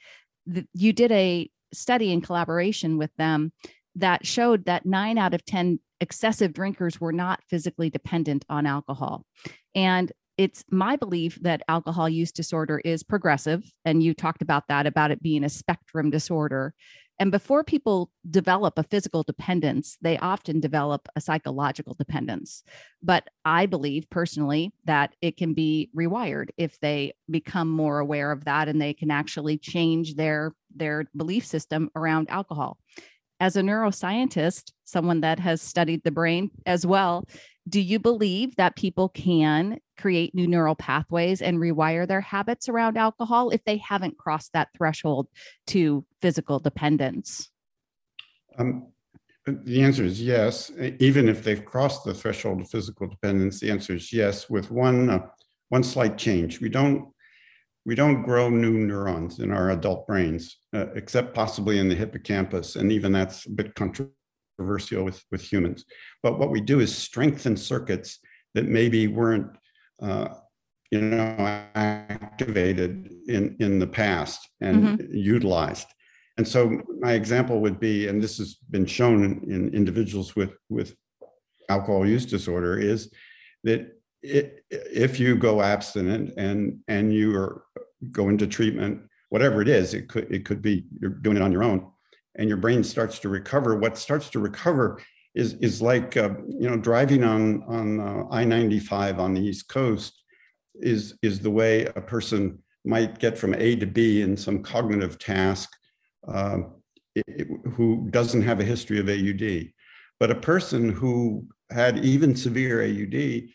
the, 0.45 0.67
you 0.73 0.93
did 0.93 1.11
a 1.11 1.49
study 1.73 2.11
in 2.11 2.21
collaboration 2.21 2.97
with 2.97 3.09
them 3.17 3.51
that 3.95 4.25
showed 4.25 4.65
that 4.65 4.85
nine 4.85 5.17
out 5.17 5.33
of 5.33 5.43
10 5.45 5.79
excessive 6.01 6.53
drinkers 6.53 6.99
were 6.99 7.13
not 7.13 7.41
physically 7.49 7.89
dependent 7.89 8.45
on 8.49 8.65
alcohol. 8.65 9.25
And 9.73 10.11
it's 10.37 10.63
my 10.69 10.95
belief 10.95 11.39
that 11.41 11.63
alcohol 11.67 12.09
use 12.09 12.31
disorder 12.31 12.81
is 12.83 13.03
progressive. 13.03 13.63
And 13.85 14.03
you 14.03 14.13
talked 14.13 14.41
about 14.41 14.67
that, 14.67 14.85
about 14.85 15.11
it 15.11 15.23
being 15.23 15.43
a 15.43 15.49
spectrum 15.49 16.09
disorder. 16.09 16.73
And 17.17 17.31
before 17.31 17.63
people 17.63 18.11
develop 18.29 18.77
a 18.77 18.83
physical 18.83 19.23
dependence, 19.23 19.97
they 20.01 20.17
often 20.17 20.59
develop 20.59 21.07
a 21.15 21.21
psychological 21.21 21.93
dependence. 21.93 22.61
But 23.01 23.29
I 23.45 23.67
believe 23.67 24.09
personally 24.09 24.73
that 24.83 25.15
it 25.21 25.37
can 25.37 25.53
be 25.53 25.89
rewired 25.95 26.49
if 26.57 26.77
they 26.81 27.13
become 27.29 27.69
more 27.69 27.99
aware 27.99 28.33
of 28.33 28.43
that 28.45 28.67
and 28.67 28.81
they 28.81 28.93
can 28.93 29.11
actually 29.11 29.57
change 29.57 30.15
their 30.15 30.53
their 30.75 31.05
belief 31.15 31.45
system 31.45 31.89
around 31.95 32.29
alcohol. 32.29 32.77
As 33.39 33.55
a 33.55 33.61
neuroscientist, 33.61 34.73
someone 34.83 35.21
that 35.21 35.39
has 35.39 35.61
studied 35.61 36.03
the 36.03 36.11
brain 36.11 36.51
as 36.65 36.85
well, 36.85 37.25
do 37.67 37.79
you 37.79 37.97
believe 37.97 38.57
that 38.57 38.75
people 38.75 39.07
can 39.09 39.79
create 39.97 40.35
new 40.35 40.47
neural 40.47 40.75
pathways 40.75 41.41
and 41.41 41.57
rewire 41.57 42.07
their 42.07 42.21
habits 42.21 42.69
around 42.69 42.97
alcohol 42.97 43.49
if 43.49 43.63
they 43.65 43.77
haven't 43.77 44.17
crossed 44.17 44.53
that 44.53 44.69
threshold 44.75 45.27
to 45.67 46.05
physical 46.21 46.59
dependence? 46.59 47.49
Um, 48.57 48.87
the 49.45 49.81
answer 49.81 50.03
is 50.03 50.21
yes. 50.21 50.71
Even 50.99 51.29
if 51.29 51.43
they've 51.43 51.63
crossed 51.63 52.03
the 52.03 52.13
threshold 52.13 52.61
of 52.61 52.69
physical 52.69 53.07
dependence, 53.07 53.59
the 53.59 53.69
answer 53.69 53.93
is 53.93 54.11
yes, 54.11 54.49
with 54.49 54.71
one 54.71 55.09
uh, 55.09 55.19
one 55.69 55.83
slight 55.83 56.17
change. 56.17 56.61
We 56.61 56.69
don't 56.69 57.11
we 57.85 57.93
don't 57.93 58.23
grow 58.23 58.49
new 58.49 58.73
neurons 58.73 59.39
in 59.39 59.51
our 59.51 59.69
adult 59.71 60.07
brains, 60.07 60.57
uh, 60.73 60.87
except 60.95 61.35
possibly 61.35 61.77
in 61.77 61.87
the 61.87 61.95
hippocampus, 61.95 62.75
and 62.75 62.91
even 62.91 63.11
that's 63.11 63.45
a 63.45 63.51
bit 63.51 63.75
controversial 63.75 65.03
with 65.03 65.23
with 65.31 65.41
humans. 65.41 65.85
But 66.23 66.39
what 66.39 66.49
we 66.49 66.61
do 66.61 66.79
is 66.79 66.95
strengthen 66.95 67.55
circuits 67.55 68.19
that 68.55 68.65
maybe 68.65 69.07
weren't 69.07 69.55
you 70.01 71.01
know, 71.01 71.35
activated 71.75 73.11
in, 73.27 73.55
in 73.59 73.79
the 73.79 73.87
past 73.87 74.47
and 74.61 74.99
mm-hmm. 74.99 75.13
utilized. 75.13 75.87
And 76.37 76.47
so 76.47 76.81
my 76.99 77.13
example 77.13 77.61
would 77.61 77.79
be, 77.79 78.07
and 78.07 78.21
this 78.21 78.37
has 78.37 78.55
been 78.69 78.85
shown 78.85 79.23
in, 79.23 79.51
in 79.51 79.73
individuals 79.73 80.35
with, 80.35 80.53
with 80.69 80.95
alcohol 81.69 82.05
use 82.05 82.25
disorder, 82.25 82.77
is 82.77 83.11
that 83.63 83.91
it, 84.21 84.63
if 84.69 85.19
you 85.19 85.35
go 85.35 85.61
abstinent 85.61 86.33
and 86.37 86.79
and 86.87 87.13
you 87.13 87.35
are 87.37 87.63
go 88.11 88.29
into 88.29 88.47
treatment, 88.47 89.01
whatever 89.29 89.61
it 89.61 89.67
is, 89.67 89.93
it 89.93 90.09
could 90.09 90.31
it 90.31 90.45
could 90.45 90.61
be 90.61 90.85
you're 90.99 91.11
doing 91.11 91.37
it 91.37 91.43
on 91.43 91.51
your 91.51 91.63
own, 91.63 91.91
and 92.35 92.49
your 92.49 92.57
brain 92.57 92.83
starts 92.83 93.19
to 93.19 93.29
recover. 93.29 93.75
What 93.77 93.97
starts 93.97 94.29
to 94.31 94.39
recover 94.39 95.01
is 95.35 95.53
is 95.55 95.81
like 95.81 96.17
uh, 96.17 96.29
you 96.47 96.69
know 96.69 96.77
driving 96.77 97.23
on 97.23 97.63
on 97.63 97.99
uh, 97.99 98.23
I-95 98.31 99.19
on 99.19 99.33
the 99.33 99.41
East 99.41 99.67
Coast 99.67 100.23
is 100.75 101.17
is 101.21 101.39
the 101.39 101.51
way 101.51 101.85
a 101.85 102.01
person 102.01 102.59
might 102.85 103.19
get 103.19 103.37
from 103.37 103.53
A 103.53 103.75
to 103.75 103.85
B 103.85 104.21
in 104.21 104.37
some 104.37 104.63
cognitive 104.63 105.19
task 105.19 105.69
uh, 106.27 106.59
it, 107.15 107.47
who 107.73 108.07
doesn't 108.11 108.43
have 108.43 108.59
a 108.59 108.63
history 108.63 108.99
of 108.99 109.09
AUD. 109.09 109.71
But 110.19 110.31
a 110.31 110.35
person 110.35 110.89
who 110.89 111.47
had 111.71 112.05
even 112.05 112.35
severe 112.35 112.83
AUD 112.83 113.49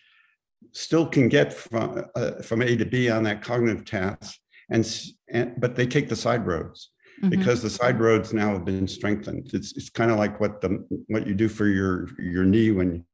still 0.73 1.07
can 1.07 1.29
get 1.29 1.53
from, 1.53 2.05
uh, 2.15 2.43
from 2.43 2.63
A 2.63 2.77
to 2.77 2.85
B 2.85 3.09
on 3.09 3.23
that 3.23 3.43
cognitive 3.43 3.85
task, 3.85 4.37
and, 4.71 4.87
and 5.31 5.55
but 5.59 5.77
they 5.77 5.87
take 5.87 6.09
the 6.09 6.17
side 6.17 6.47
roads 6.47 6.91
mm-hmm. 7.23 7.31
because 7.31 7.63
the 7.63 7.71
side 7.71 8.01
roads 8.01 8.33
now 8.33 8.53
have 8.53 8.65
been 8.65 8.89
strengthened. 8.89 9.51
It's 9.53 9.77
it's 9.77 9.91
kind 9.91 10.11
of 10.11 10.19
like 10.19 10.41
what 10.41 10.61
the 10.61 10.85
what 11.09 11.27
you 11.27 11.35
do 11.35 11.49
for 11.49 11.67
your 11.67 12.09
your 12.19 12.45
knee 12.45 12.71
when 12.71 13.05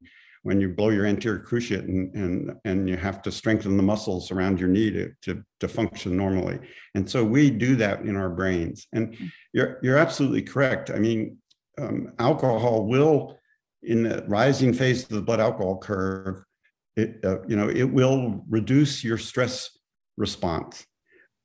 when 0.42 0.60
you 0.60 0.68
blow 0.68 0.90
your 0.90 1.06
anterior 1.06 1.40
cruciate 1.40 1.88
and 1.88 2.14
and 2.14 2.52
and 2.64 2.88
you 2.88 2.96
have 2.96 3.20
to 3.22 3.32
strengthen 3.32 3.76
the 3.76 3.82
muscles 3.82 4.30
around 4.30 4.60
your 4.60 4.68
knee 4.68 4.90
to 4.90 5.12
to, 5.22 5.42
to 5.60 5.68
function 5.68 6.16
normally. 6.16 6.58
And 6.94 7.08
so 7.08 7.24
we 7.24 7.50
do 7.50 7.76
that 7.76 8.00
in 8.02 8.16
our 8.16 8.30
brains. 8.30 8.86
And 8.92 9.12
mm-hmm. 9.12 9.26
you're 9.52 9.78
you're 9.82 9.98
absolutely 9.98 10.42
correct. 10.42 10.90
I 10.90 10.98
mean, 10.98 11.38
um, 11.78 12.12
alcohol 12.18 12.86
will 12.86 13.38
in 13.82 14.02
the 14.02 14.24
rising 14.26 14.72
phase 14.72 15.02
of 15.04 15.10
the 15.10 15.22
blood 15.22 15.40
alcohol 15.40 15.78
curve, 15.78 16.44
it, 16.96 17.24
uh, 17.24 17.38
you 17.46 17.56
know, 17.56 17.68
it 17.68 17.84
will 17.84 18.44
reduce 18.48 19.04
your 19.04 19.18
stress 19.18 19.70
response. 20.16 20.84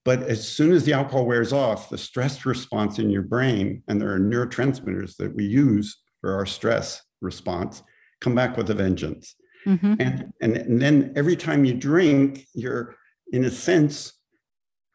But 0.04 0.24
as 0.24 0.48
soon 0.48 0.72
as 0.72 0.84
the 0.84 0.94
alcohol 0.94 1.26
wears 1.26 1.54
off, 1.54 1.90
the 1.90 1.98
stress 1.98 2.46
response 2.46 2.98
in 2.98 3.10
your 3.10 3.22
brain, 3.22 3.84
and 3.88 4.02
there 4.02 4.12
are 4.14 4.20
neurotransmitters 4.20 5.16
that 5.18 5.36
we 5.36 5.46
use 5.46 6.02
for 6.22 6.34
our 6.34 6.46
stress 6.46 7.02
response, 7.22 7.84
come 8.20 8.34
back 8.34 8.58
with 8.58 8.70
a 8.70 8.74
vengeance. 8.74 9.36
Mm-hmm. 9.66 9.94
And, 10.00 10.34
and, 10.42 10.58
and 10.58 10.82
then 10.82 11.14
every 11.16 11.36
time 11.36 11.66
you 11.66 11.76
drink, 11.76 12.48
you're, 12.54 12.96
in 13.32 13.46
a 13.46 13.52
sense, 13.52 14.14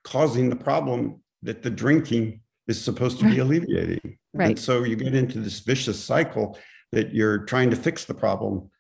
causing 0.03 0.51
the 0.51 0.57
problem 0.57 1.23
that 1.43 1.63
the 1.63 1.71
drinking 1.71 2.41
is 2.67 2.83
supposed 2.83 3.21
to 3.21 3.31
be 3.31 3.39
alleviating. 3.39 4.19
Right. 4.35 4.49
And 4.49 4.59
so 4.59 4.83
you 4.83 4.97
get 4.97 5.15
into 5.15 5.39
this 5.39 5.61
vicious 5.61 6.03
cycle 6.03 6.59
that 6.93 7.15
you're 7.15 7.45
trying 7.45 7.71
to 7.71 7.77
fix 7.77 8.05
the 8.05 8.15
problem 8.15 8.71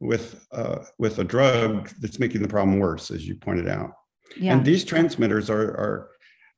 with 0.00 0.46
uh, 0.52 0.80
with 0.98 1.18
a 1.20 1.24
drug 1.24 1.90
that's 2.00 2.18
making 2.18 2.42
the 2.42 2.48
problem 2.48 2.78
worse, 2.78 3.10
as 3.10 3.26
you 3.26 3.36
pointed 3.36 3.68
out. 3.68 3.92
Yeah. 4.36 4.54
And 4.54 4.64
these 4.64 4.84
transmitters 4.84 5.50
are 5.50 5.62
are 5.62 6.10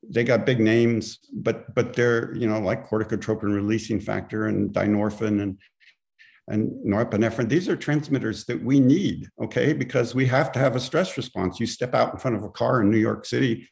they 0.09 0.24
got 0.24 0.46
big 0.46 0.61
names, 0.61 1.18
but 1.33 1.74
but 1.74 1.94
they're 1.94 2.35
you 2.35 2.48
know 2.48 2.61
like 2.61 2.88
corticotropin 2.88 3.54
releasing 3.54 4.00
factor 4.00 4.46
and 4.46 4.72
dynorphin 4.72 5.42
and 5.42 5.59
and 6.48 6.70
norepinephrine. 6.85 7.48
These 7.48 7.68
are 7.68 7.76
transmitters 7.76 8.46
that 8.46 8.62
we 8.62 8.81
need, 8.81 9.28
okay, 9.42 9.74
because 9.74 10.14
we 10.14 10.26
have 10.26 10.50
to 10.52 10.59
have 10.59 10.76
a 10.76 10.81
stress 10.81 11.16
response. 11.16 11.61
You 11.61 11.66
step 11.66 11.94
out 11.94 12.14
in 12.14 12.18
front 12.18 12.37
of 12.37 12.42
a 12.42 12.48
car 12.48 12.81
in 12.81 12.90
New 12.90 12.98
York 12.98 13.26
City 13.26 13.68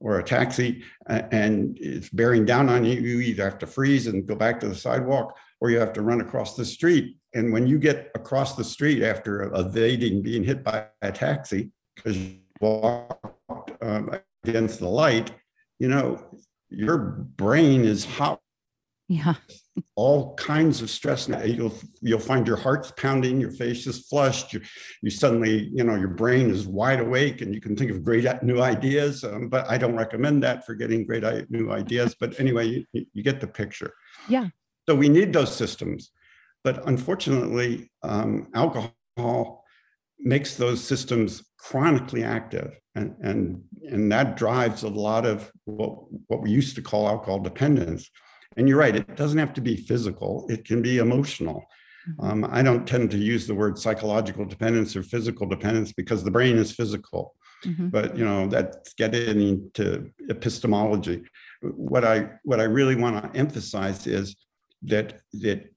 or 0.00 0.18
a 0.18 0.22
taxi 0.22 0.82
and 1.06 1.78
it's 1.80 2.10
bearing 2.10 2.44
down 2.44 2.68
on 2.68 2.84
you, 2.84 3.00
you 3.00 3.20
either 3.20 3.44
have 3.44 3.58
to 3.58 3.66
freeze 3.66 4.06
and 4.06 4.26
go 4.26 4.34
back 4.34 4.60
to 4.60 4.68
the 4.68 4.74
sidewalk 4.74 5.36
or 5.60 5.70
you 5.70 5.78
have 5.78 5.92
to 5.94 6.02
run 6.02 6.20
across 6.20 6.54
the 6.54 6.64
street. 6.64 7.16
And 7.34 7.52
when 7.52 7.66
you 7.66 7.78
get 7.78 8.10
across 8.14 8.56
the 8.56 8.64
street 8.64 9.02
after 9.02 9.44
evading 9.54 10.22
being 10.22 10.44
hit 10.44 10.62
by 10.62 10.86
a 11.00 11.10
taxi 11.10 11.70
because 11.94 12.18
walked 12.60 13.82
um, 13.82 14.10
against 14.44 14.80
the 14.80 14.88
light, 14.88 15.30
you 15.78 15.88
know, 15.88 16.22
your 16.68 16.98
brain 17.36 17.84
is 17.84 18.04
hot. 18.04 18.40
Yeah. 19.08 19.34
all 19.94 20.34
kinds 20.36 20.82
of 20.82 20.90
stress. 20.90 21.28
You'll 21.28 21.74
you'll 22.00 22.18
find 22.18 22.46
your 22.46 22.56
heart's 22.56 22.92
pounding, 22.96 23.40
your 23.40 23.50
face 23.50 23.86
is 23.86 24.06
flushed, 24.08 24.52
you, 24.52 24.60
you 25.02 25.10
suddenly, 25.10 25.70
you 25.72 25.84
know, 25.84 25.94
your 25.94 26.08
brain 26.08 26.50
is 26.50 26.66
wide 26.66 27.00
awake 27.00 27.40
and 27.40 27.54
you 27.54 27.60
can 27.60 27.76
think 27.76 27.90
of 27.90 28.02
great 28.02 28.24
new 28.42 28.60
ideas. 28.60 29.22
Um, 29.22 29.48
but 29.48 29.68
I 29.68 29.78
don't 29.78 29.94
recommend 29.94 30.42
that 30.42 30.64
for 30.64 30.74
getting 30.74 31.06
great 31.06 31.50
new 31.50 31.70
ideas. 31.70 32.16
But 32.18 32.38
anyway, 32.40 32.84
you, 32.92 33.06
you 33.12 33.22
get 33.22 33.40
the 33.40 33.46
picture. 33.46 33.92
Yeah. 34.28 34.48
So 34.88 34.94
we 34.94 35.08
need 35.08 35.32
those 35.32 35.54
systems. 35.54 36.10
But 36.64 36.86
unfortunately, 36.88 37.90
um, 38.02 38.48
alcohol 38.54 39.64
makes 40.18 40.56
those 40.56 40.82
systems 40.82 41.44
chronically 41.58 42.24
active. 42.24 42.78
And, 42.94 43.14
and, 43.20 43.62
and 43.90 44.10
that 44.12 44.36
drives 44.36 44.82
a 44.82 44.88
lot 44.88 45.26
of 45.26 45.50
what, 45.64 45.98
what 46.28 46.42
we 46.42 46.50
used 46.50 46.76
to 46.76 46.82
call 46.82 47.08
alcohol 47.08 47.40
dependence. 47.40 48.10
And 48.56 48.68
you're 48.68 48.78
right, 48.78 48.96
it 48.96 49.16
doesn't 49.16 49.38
have 49.38 49.52
to 49.54 49.60
be 49.60 49.76
physical, 49.76 50.46
it 50.48 50.64
can 50.64 50.80
be 50.80 50.98
emotional. 50.98 51.66
Mm-hmm. 52.08 52.44
Um, 52.44 52.50
I 52.50 52.62
don't 52.62 52.86
tend 52.86 53.10
to 53.10 53.18
use 53.18 53.46
the 53.46 53.54
word 53.54 53.78
psychological 53.78 54.44
dependence 54.44 54.96
or 54.96 55.02
physical 55.02 55.46
dependence 55.46 55.92
because 55.92 56.24
the 56.24 56.30
brain 56.30 56.56
is 56.56 56.72
physical. 56.72 57.34
Mm-hmm. 57.64 57.88
But 57.88 58.16
you 58.16 58.24
know, 58.24 58.46
that's 58.46 58.94
getting 58.94 59.42
into 59.42 60.10
epistemology. 60.28 61.24
What 61.62 62.04
I 62.04 62.30
what 62.44 62.60
I 62.60 62.64
really 62.64 62.96
want 62.96 63.22
to 63.22 63.38
emphasize 63.38 64.06
is 64.06 64.36
that 64.82 65.20
that 65.32 65.72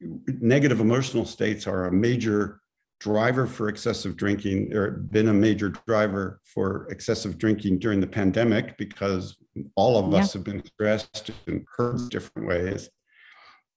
negative 0.00 0.80
emotional 0.80 1.24
states 1.24 1.66
are 1.66 1.86
a 1.86 1.92
major 1.92 2.60
driver 3.00 3.46
for 3.46 3.68
excessive 3.68 4.16
drinking 4.16 4.72
or 4.74 4.90
been 4.90 5.28
a 5.28 5.32
major 5.32 5.70
driver 5.86 6.40
for 6.44 6.86
excessive 6.90 7.38
drinking 7.38 7.78
during 7.78 8.00
the 8.00 8.06
pandemic 8.06 8.76
because 8.78 9.36
all 9.76 9.98
of 9.98 10.12
yeah. 10.12 10.18
us 10.18 10.32
have 10.32 10.44
been 10.44 10.64
stressed 10.64 11.30
in 11.46 11.64
different 12.08 12.48
ways 12.48 12.88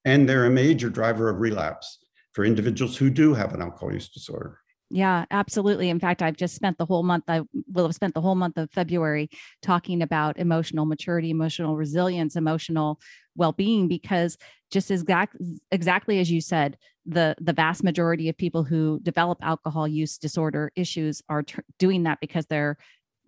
and 0.06 0.28
they're 0.28 0.46
a 0.46 0.50
major 0.50 0.90
driver 0.90 1.30
of 1.30 1.40
relapse 1.40 2.00
for 2.34 2.46
individuals 2.46 2.96
who 2.96 3.10
do 3.10 3.34
have 3.34 3.54
an 3.54 3.62
alcohol 3.62 3.92
use 3.92 4.10
disorder 4.10 4.60
yeah, 4.90 5.26
absolutely. 5.32 5.90
In 5.90 6.00
fact, 6.00 6.22
I've 6.22 6.38
just 6.38 6.56
spent 6.56 6.78
the 6.78 6.86
whole 6.86 7.04
month, 7.04 7.26
I 7.28 7.42
will 7.74 7.86
have 7.86 7.96
spent 7.96 8.14
the 8.14 8.22
whole 8.22 8.36
month 8.36 8.58
of 8.58 8.72
February 8.72 9.30
talking 9.62 10.02
about 10.02 10.38
emotional 10.38 10.86
maturity, 10.86 11.30
emotional 11.30 11.76
resilience, 11.76 12.38
emotional 12.38 13.00
well-being, 13.38 13.88
because 13.88 14.38
just 14.72 14.92
exact, 14.92 15.38
exactly 15.72 16.20
as 16.20 16.30
you 16.30 16.42
said, 16.42 16.78
the, 17.06 17.36
the 17.40 17.54
vast 17.54 17.84
majority 17.84 18.28
of 18.28 18.38
people 18.38 18.64
who 18.64 19.00
develop 19.02 19.38
alcohol 19.42 19.88
use 19.88 20.18
disorder 20.18 20.72
issues 20.76 21.22
are 21.30 21.44
tr- 21.44 21.62
doing 21.80 22.04
that 22.04 22.20
because 22.20 22.46
they're 22.48 22.78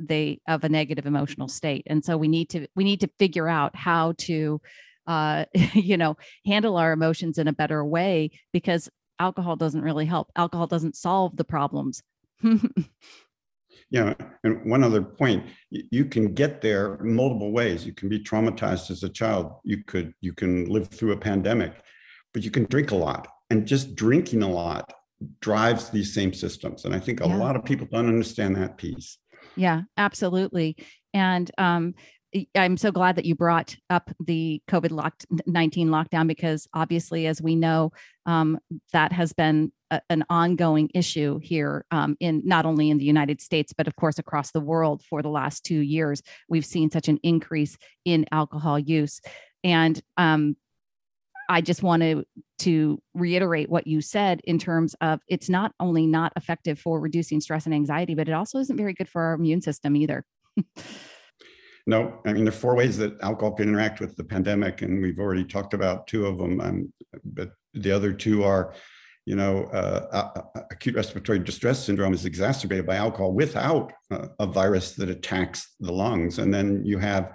they 0.01 0.39
of 0.47 0.63
a 0.63 0.69
negative 0.69 1.05
emotional 1.05 1.49
state. 1.49 1.83
And 1.87 2.03
so 2.05 2.17
we 2.17 2.29
need 2.29 2.49
to 2.51 2.67
we 2.75 2.85
need 2.85 3.01
to 3.01 3.09
figure 3.19 3.49
out 3.49 3.75
how 3.75 4.13
to 4.19 4.61
uh, 5.09 5.45
you 5.73 5.97
know, 5.97 6.15
handle 6.45 6.77
our 6.77 6.93
emotions 6.93 7.37
in 7.37 7.47
a 7.47 7.53
better 7.53 7.83
way 7.83 8.31
because 8.53 8.89
alcohol 9.19 9.57
doesn't 9.57 9.81
really 9.81 10.05
help. 10.05 10.31
Alcohol 10.35 10.67
doesn't 10.67 10.95
solve 10.95 11.35
the 11.35 11.43
problems. 11.43 12.01
yeah. 13.89 14.13
And 14.43 14.69
one 14.69 14.83
other 14.83 15.01
point, 15.01 15.45
you 15.69 16.05
can 16.05 16.33
get 16.33 16.61
there 16.61 16.97
multiple 16.99 17.51
ways. 17.51 17.85
You 17.85 17.93
can 17.93 18.09
be 18.09 18.19
traumatized 18.19 18.91
as 18.91 19.03
a 19.03 19.09
child. 19.09 19.53
You 19.63 19.83
could, 19.83 20.13
you 20.21 20.33
can 20.33 20.65
live 20.65 20.87
through 20.87 21.13
a 21.13 21.17
pandemic, 21.17 21.73
but 22.33 22.43
you 22.43 22.51
can 22.51 22.65
drink 22.65 22.91
a 22.91 22.95
lot. 22.95 23.27
And 23.49 23.65
just 23.65 23.95
drinking 23.95 24.43
a 24.43 24.49
lot 24.49 24.93
drives 25.41 25.89
these 25.89 26.13
same 26.13 26.33
systems. 26.33 26.85
And 26.85 26.93
I 26.93 26.99
think 26.99 27.21
a 27.21 27.27
yeah. 27.27 27.37
lot 27.37 27.55
of 27.55 27.65
people 27.65 27.87
don't 27.91 28.07
understand 28.07 28.55
that 28.55 28.77
piece. 28.77 29.17
Yeah, 29.55 29.81
absolutely. 29.97 30.77
And 31.13 31.49
um, 31.57 31.95
I'm 32.55 32.77
so 32.77 32.91
glad 32.91 33.15
that 33.15 33.25
you 33.25 33.33
brought 33.35 33.75
up 33.89 34.11
the 34.19 34.61
COVID 34.67 35.11
19 35.47 35.89
lockdown 35.89 36.27
because 36.27 36.67
obviously, 36.73 37.25
as 37.25 37.41
we 37.41 37.55
know, 37.55 37.91
um, 38.25 38.59
that 38.93 39.11
has 39.11 39.33
been 39.33 39.71
a, 39.89 40.01
an 40.09 40.23
ongoing 40.29 40.89
issue 40.93 41.39
here 41.41 41.85
um, 41.89 42.15
in 42.19 42.43
not 42.45 42.65
only 42.65 42.91
in 42.91 42.99
the 42.99 43.05
United 43.05 43.41
States, 43.41 43.73
but 43.73 43.87
of 43.87 43.95
course 43.95 44.19
across 44.19 44.51
the 44.51 44.59
world 44.59 45.03
for 45.09 45.21
the 45.21 45.29
last 45.29 45.63
two 45.65 45.79
years. 45.79 46.21
We've 46.47 46.65
seen 46.65 46.91
such 46.91 47.07
an 47.07 47.19
increase 47.23 47.77
in 48.05 48.25
alcohol 48.31 48.77
use. 48.77 49.21
And 49.63 49.99
um, 50.17 50.55
I 51.49 51.61
just 51.61 51.81
wanted 51.81 52.25
to 52.59 53.01
reiterate 53.15 53.69
what 53.69 53.87
you 53.87 54.01
said 54.01 54.41
in 54.43 54.59
terms 54.59 54.95
of 55.01 55.19
it's 55.27 55.49
not 55.49 55.73
only 55.79 56.05
not 56.05 56.31
effective 56.35 56.79
for 56.79 56.99
reducing 56.99 57.41
stress 57.41 57.65
and 57.65 57.73
anxiety, 57.73 58.13
but 58.13 58.29
it 58.29 58.33
also 58.33 58.59
isn't 58.59 58.77
very 58.77 58.93
good 58.93 59.09
for 59.09 59.21
our 59.23 59.33
immune 59.33 59.61
system 59.61 59.95
either. 59.95 60.23
No, 61.89 62.21
I 62.23 62.33
mean, 62.33 62.45
there 62.45 62.53
are 62.53 62.55
four 62.55 62.75
ways 62.75 62.99
that 62.99 63.19
alcohol 63.23 63.55
can 63.55 63.67
interact 63.67 63.99
with 63.99 64.15
the 64.15 64.23
pandemic, 64.23 64.83
and 64.83 65.01
we've 65.01 65.17
already 65.17 65.43
talked 65.43 65.73
about 65.73 66.05
two 66.05 66.27
of 66.27 66.37
them. 66.37 66.61
Um, 66.61 66.93
but 67.23 67.49
the 67.73 67.91
other 67.91 68.13
two 68.13 68.43
are, 68.43 68.75
you 69.25 69.35
know, 69.35 69.63
uh, 69.73 70.43
acute 70.69 70.95
respiratory 70.95 71.39
distress 71.39 71.83
syndrome 71.83 72.13
is 72.13 72.25
exacerbated 72.25 72.85
by 72.85 72.97
alcohol 72.97 73.33
without 73.33 73.91
uh, 74.11 74.27
a 74.37 74.45
virus 74.45 74.91
that 74.97 75.09
attacks 75.09 75.75
the 75.79 75.91
lungs. 75.91 76.37
And 76.37 76.53
then 76.53 76.85
you 76.85 76.99
have 76.99 77.33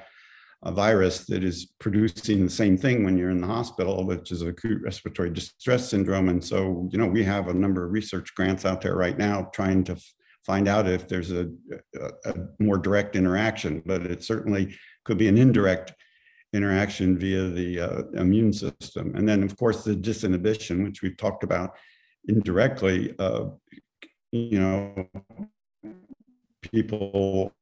a 0.63 0.71
virus 0.71 1.27
that 1.27 1.43
is 1.43 1.73
producing 1.81 2.45
the 2.45 2.51
same 2.51 2.79
thing 2.79 3.03
when 3.03 3.19
you're 3.19 3.31
in 3.31 3.41
the 3.41 3.49
hospital, 3.49 4.07
which 4.07 4.31
is 4.31 4.43
acute 4.43 4.81
respiratory 4.85 5.31
distress 5.31 5.89
syndrome. 5.89 6.29
And 6.29 6.43
so, 6.43 6.89
you 6.93 6.99
know, 6.99 7.09
we 7.09 7.25
have 7.25 7.49
a 7.49 7.55
number 7.55 7.85
of 7.85 7.91
research 7.91 8.33
grants 8.37 8.65
out 8.65 8.83
there 8.83 8.95
right 8.95 9.19
now 9.19 9.51
trying 9.53 9.83
to 9.85 9.97
find 10.45 10.69
out 10.69 10.87
if 10.87 11.09
there's 11.09 11.31
a, 11.31 11.49
a, 12.01 12.31
a 12.31 12.35
more 12.59 12.79
direct 12.79 13.17
interaction, 13.17 13.83
but 13.87 14.03
it 14.07 14.23
certainly 14.23 14.77
could 15.05 15.19
be 15.19 15.29
an 15.29 15.39
indirect 15.39 15.95
interaction 16.53 17.19
via 17.19 17.49
the 17.49 17.81
uh, 17.81 18.03
immune 18.15 18.53
system. 18.53 19.15
And 19.17 19.29
then, 19.29 19.43
of 19.43 19.57
course, 19.57 19.85
the 19.85 19.95
disinhibition, 19.95 20.85
which 20.85 21.03
we've 21.03 21.17
talked 21.17 21.43
about 21.45 21.77
indirectly, 22.29 23.15
uh, 23.19 23.47
you 24.33 24.59
know, 24.59 25.09
people 26.73 27.55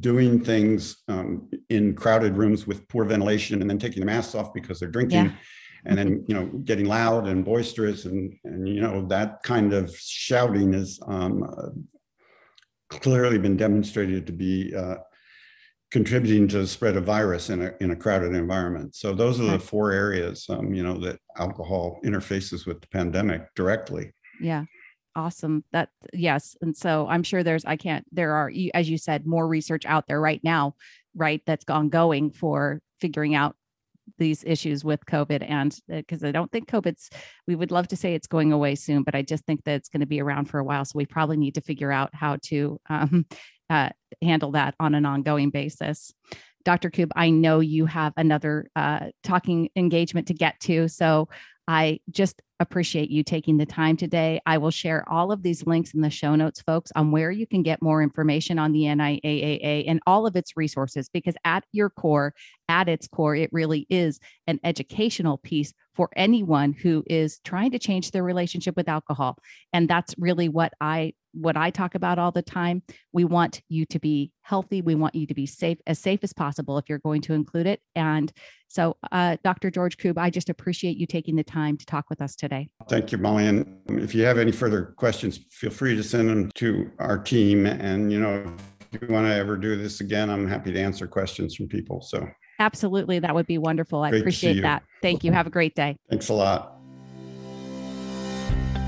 doing 0.00 0.44
things 0.44 0.98
um, 1.08 1.48
in 1.68 1.94
crowded 1.94 2.36
rooms 2.36 2.66
with 2.66 2.86
poor 2.88 3.04
ventilation 3.04 3.60
and 3.60 3.70
then 3.70 3.78
taking 3.78 4.00
the 4.00 4.06
masks 4.06 4.34
off 4.34 4.52
because 4.52 4.78
they're 4.80 4.90
drinking. 4.90 5.26
Yeah. 5.26 5.32
And 5.84 5.98
then 5.98 6.24
you 6.28 6.34
know 6.34 6.46
getting 6.64 6.86
loud 6.86 7.26
and 7.28 7.44
boisterous 7.44 8.04
and 8.04 8.34
and 8.44 8.68
you 8.68 8.80
know 8.80 9.06
that 9.06 9.42
kind 9.42 9.72
of 9.72 9.94
shouting 9.96 10.74
is 10.74 11.00
um, 11.06 11.42
uh, 11.42 11.70
clearly 12.88 13.38
been 13.38 13.56
demonstrated 13.56 14.26
to 14.26 14.32
be 14.32 14.74
uh, 14.74 14.96
contributing 15.90 16.46
to 16.48 16.58
the 16.58 16.66
spread 16.66 16.96
of 16.96 17.04
virus 17.04 17.50
in 17.50 17.62
a, 17.62 17.72
in 17.80 17.90
a 17.90 17.96
crowded 17.96 18.34
environment. 18.34 18.94
So 18.94 19.14
those 19.14 19.40
are 19.40 19.44
the 19.44 19.58
four 19.58 19.90
areas, 19.92 20.46
um, 20.50 20.74
you 20.74 20.82
know, 20.82 20.98
that 20.98 21.18
alcohol 21.36 21.98
interfaces 22.04 22.66
with 22.66 22.80
the 22.80 22.88
pandemic 22.88 23.54
directly. 23.54 24.12
Yeah. 24.40 24.64
Awesome. 25.16 25.64
That 25.72 25.88
yes. 26.12 26.56
And 26.60 26.76
so 26.76 27.06
I'm 27.08 27.22
sure 27.22 27.42
there's, 27.42 27.64
I 27.64 27.76
can't, 27.76 28.04
there 28.12 28.34
are, 28.34 28.52
as 28.74 28.88
you 28.88 28.98
said, 28.98 29.26
more 29.26 29.48
research 29.48 29.86
out 29.86 30.06
there 30.06 30.20
right 30.20 30.42
now, 30.44 30.74
right. 31.14 31.42
That's 31.46 31.64
ongoing 31.68 32.30
for 32.30 32.80
figuring 33.00 33.34
out 33.34 33.56
these 34.18 34.44
issues 34.44 34.84
with 34.84 35.04
COVID 35.06 35.44
and 35.48 35.78
because 35.88 36.24
uh, 36.24 36.28
I 36.28 36.32
don't 36.32 36.50
think 36.50 36.68
COVID's, 36.68 37.10
we 37.46 37.54
would 37.54 37.70
love 37.70 37.88
to 37.88 37.96
say 37.96 38.14
it's 38.14 38.26
going 38.26 38.52
away 38.52 38.74
soon, 38.74 39.02
but 39.02 39.14
I 39.14 39.22
just 39.22 39.44
think 39.44 39.64
that 39.64 39.74
it's 39.74 39.88
going 39.88 40.00
to 40.00 40.06
be 40.06 40.20
around 40.20 40.46
for 40.46 40.58
a 40.58 40.64
while. 40.64 40.84
So 40.84 40.96
we 40.96 41.06
probably 41.06 41.36
need 41.36 41.54
to 41.54 41.60
figure 41.60 41.92
out 41.92 42.10
how 42.14 42.36
to 42.44 42.80
um, 42.88 43.26
uh, 43.70 43.90
handle 44.22 44.52
that 44.52 44.74
on 44.80 44.94
an 44.94 45.06
ongoing 45.06 45.50
basis. 45.50 46.12
Dr. 46.64 46.90
Koob, 46.90 47.10
I 47.16 47.30
know 47.30 47.60
you 47.60 47.86
have 47.86 48.12
another 48.16 48.70
uh, 48.76 49.06
talking 49.22 49.70
engagement 49.76 50.28
to 50.28 50.34
get 50.34 50.60
to. 50.60 50.88
So 50.88 51.28
I 51.66 52.00
just 52.10 52.42
appreciate 52.60 53.10
you 53.10 53.22
taking 53.22 53.56
the 53.56 53.66
time 53.66 53.96
today. 53.96 54.40
I 54.46 54.58
will 54.58 54.70
share 54.70 55.08
all 55.08 55.30
of 55.30 55.42
these 55.42 55.66
links 55.66 55.94
in 55.94 56.00
the 56.00 56.10
show 56.10 56.34
notes, 56.34 56.60
folks, 56.60 56.90
on 56.96 57.10
where 57.10 57.30
you 57.30 57.46
can 57.46 57.62
get 57.62 57.82
more 57.82 58.02
information 58.02 58.58
on 58.58 58.72
the 58.72 58.82
NIAAA 58.82 59.84
and 59.86 60.00
all 60.06 60.26
of 60.26 60.36
its 60.36 60.56
resources, 60.56 61.08
because 61.08 61.34
at 61.44 61.64
your 61.72 61.90
core, 61.90 62.34
at 62.68 62.88
its 62.88 63.06
core, 63.08 63.36
it 63.36 63.50
really 63.52 63.86
is 63.88 64.18
an 64.46 64.58
educational 64.64 65.38
piece 65.38 65.72
for 65.94 66.10
anyone 66.14 66.72
who 66.72 67.02
is 67.06 67.40
trying 67.44 67.72
to 67.72 67.78
change 67.78 68.10
their 68.10 68.22
relationship 68.22 68.76
with 68.76 68.88
alcohol. 68.88 69.36
And 69.72 69.88
that's 69.88 70.14
really 70.18 70.48
what 70.48 70.72
I 70.80 71.14
what 71.32 71.56
I 71.56 71.70
talk 71.70 71.94
about 71.94 72.18
all 72.18 72.32
the 72.32 72.42
time. 72.42 72.82
We 73.12 73.24
want 73.24 73.60
you 73.68 73.84
to 73.86 73.98
be 73.98 74.32
healthy. 74.42 74.80
We 74.80 74.94
want 74.94 75.14
you 75.14 75.26
to 75.26 75.34
be 75.34 75.46
safe, 75.46 75.78
as 75.86 75.98
safe 75.98 76.20
as 76.22 76.32
possible 76.32 76.78
if 76.78 76.88
you're 76.88 76.98
going 76.98 77.20
to 77.22 77.34
include 77.34 77.66
it. 77.66 77.80
And 77.94 78.32
so, 78.68 78.96
uh, 79.12 79.36
Dr. 79.44 79.70
George 79.70 79.96
Koob, 79.96 80.18
I 80.18 80.30
just 80.30 80.48
appreciate 80.48 80.96
you 80.96 81.06
taking 81.06 81.36
the 81.36 81.44
time 81.44 81.76
to 81.76 81.86
talk 81.86 82.06
with 82.10 82.20
us 82.20 82.36
today. 82.48 82.68
Thank 82.88 83.12
you, 83.12 83.18
Molly. 83.18 83.46
And 83.46 83.80
if 83.88 84.14
you 84.14 84.24
have 84.24 84.38
any 84.38 84.52
further 84.52 84.94
questions, 84.96 85.40
feel 85.50 85.70
free 85.70 85.94
to 85.96 86.02
send 86.02 86.28
them 86.28 86.50
to 86.54 86.90
our 86.98 87.18
team. 87.18 87.66
And, 87.66 88.10
you 88.12 88.20
know, 88.20 88.56
if 88.92 89.02
you 89.02 89.08
want 89.08 89.26
to 89.26 89.34
ever 89.34 89.56
do 89.56 89.76
this 89.76 90.00
again, 90.00 90.30
I'm 90.30 90.48
happy 90.48 90.72
to 90.72 90.80
answer 90.80 91.06
questions 91.06 91.54
from 91.54 91.68
people. 91.68 92.00
So, 92.00 92.26
absolutely. 92.58 93.18
That 93.18 93.34
would 93.34 93.46
be 93.46 93.58
wonderful. 93.58 94.02
I 94.02 94.10
Great 94.10 94.20
appreciate 94.22 94.62
that. 94.62 94.82
Thank 95.02 95.24
you. 95.24 95.32
Have 95.32 95.46
a 95.46 95.50
great 95.50 95.74
day. 95.74 95.96
Thanks 96.08 96.28
a 96.28 96.34
lot. 96.34 96.74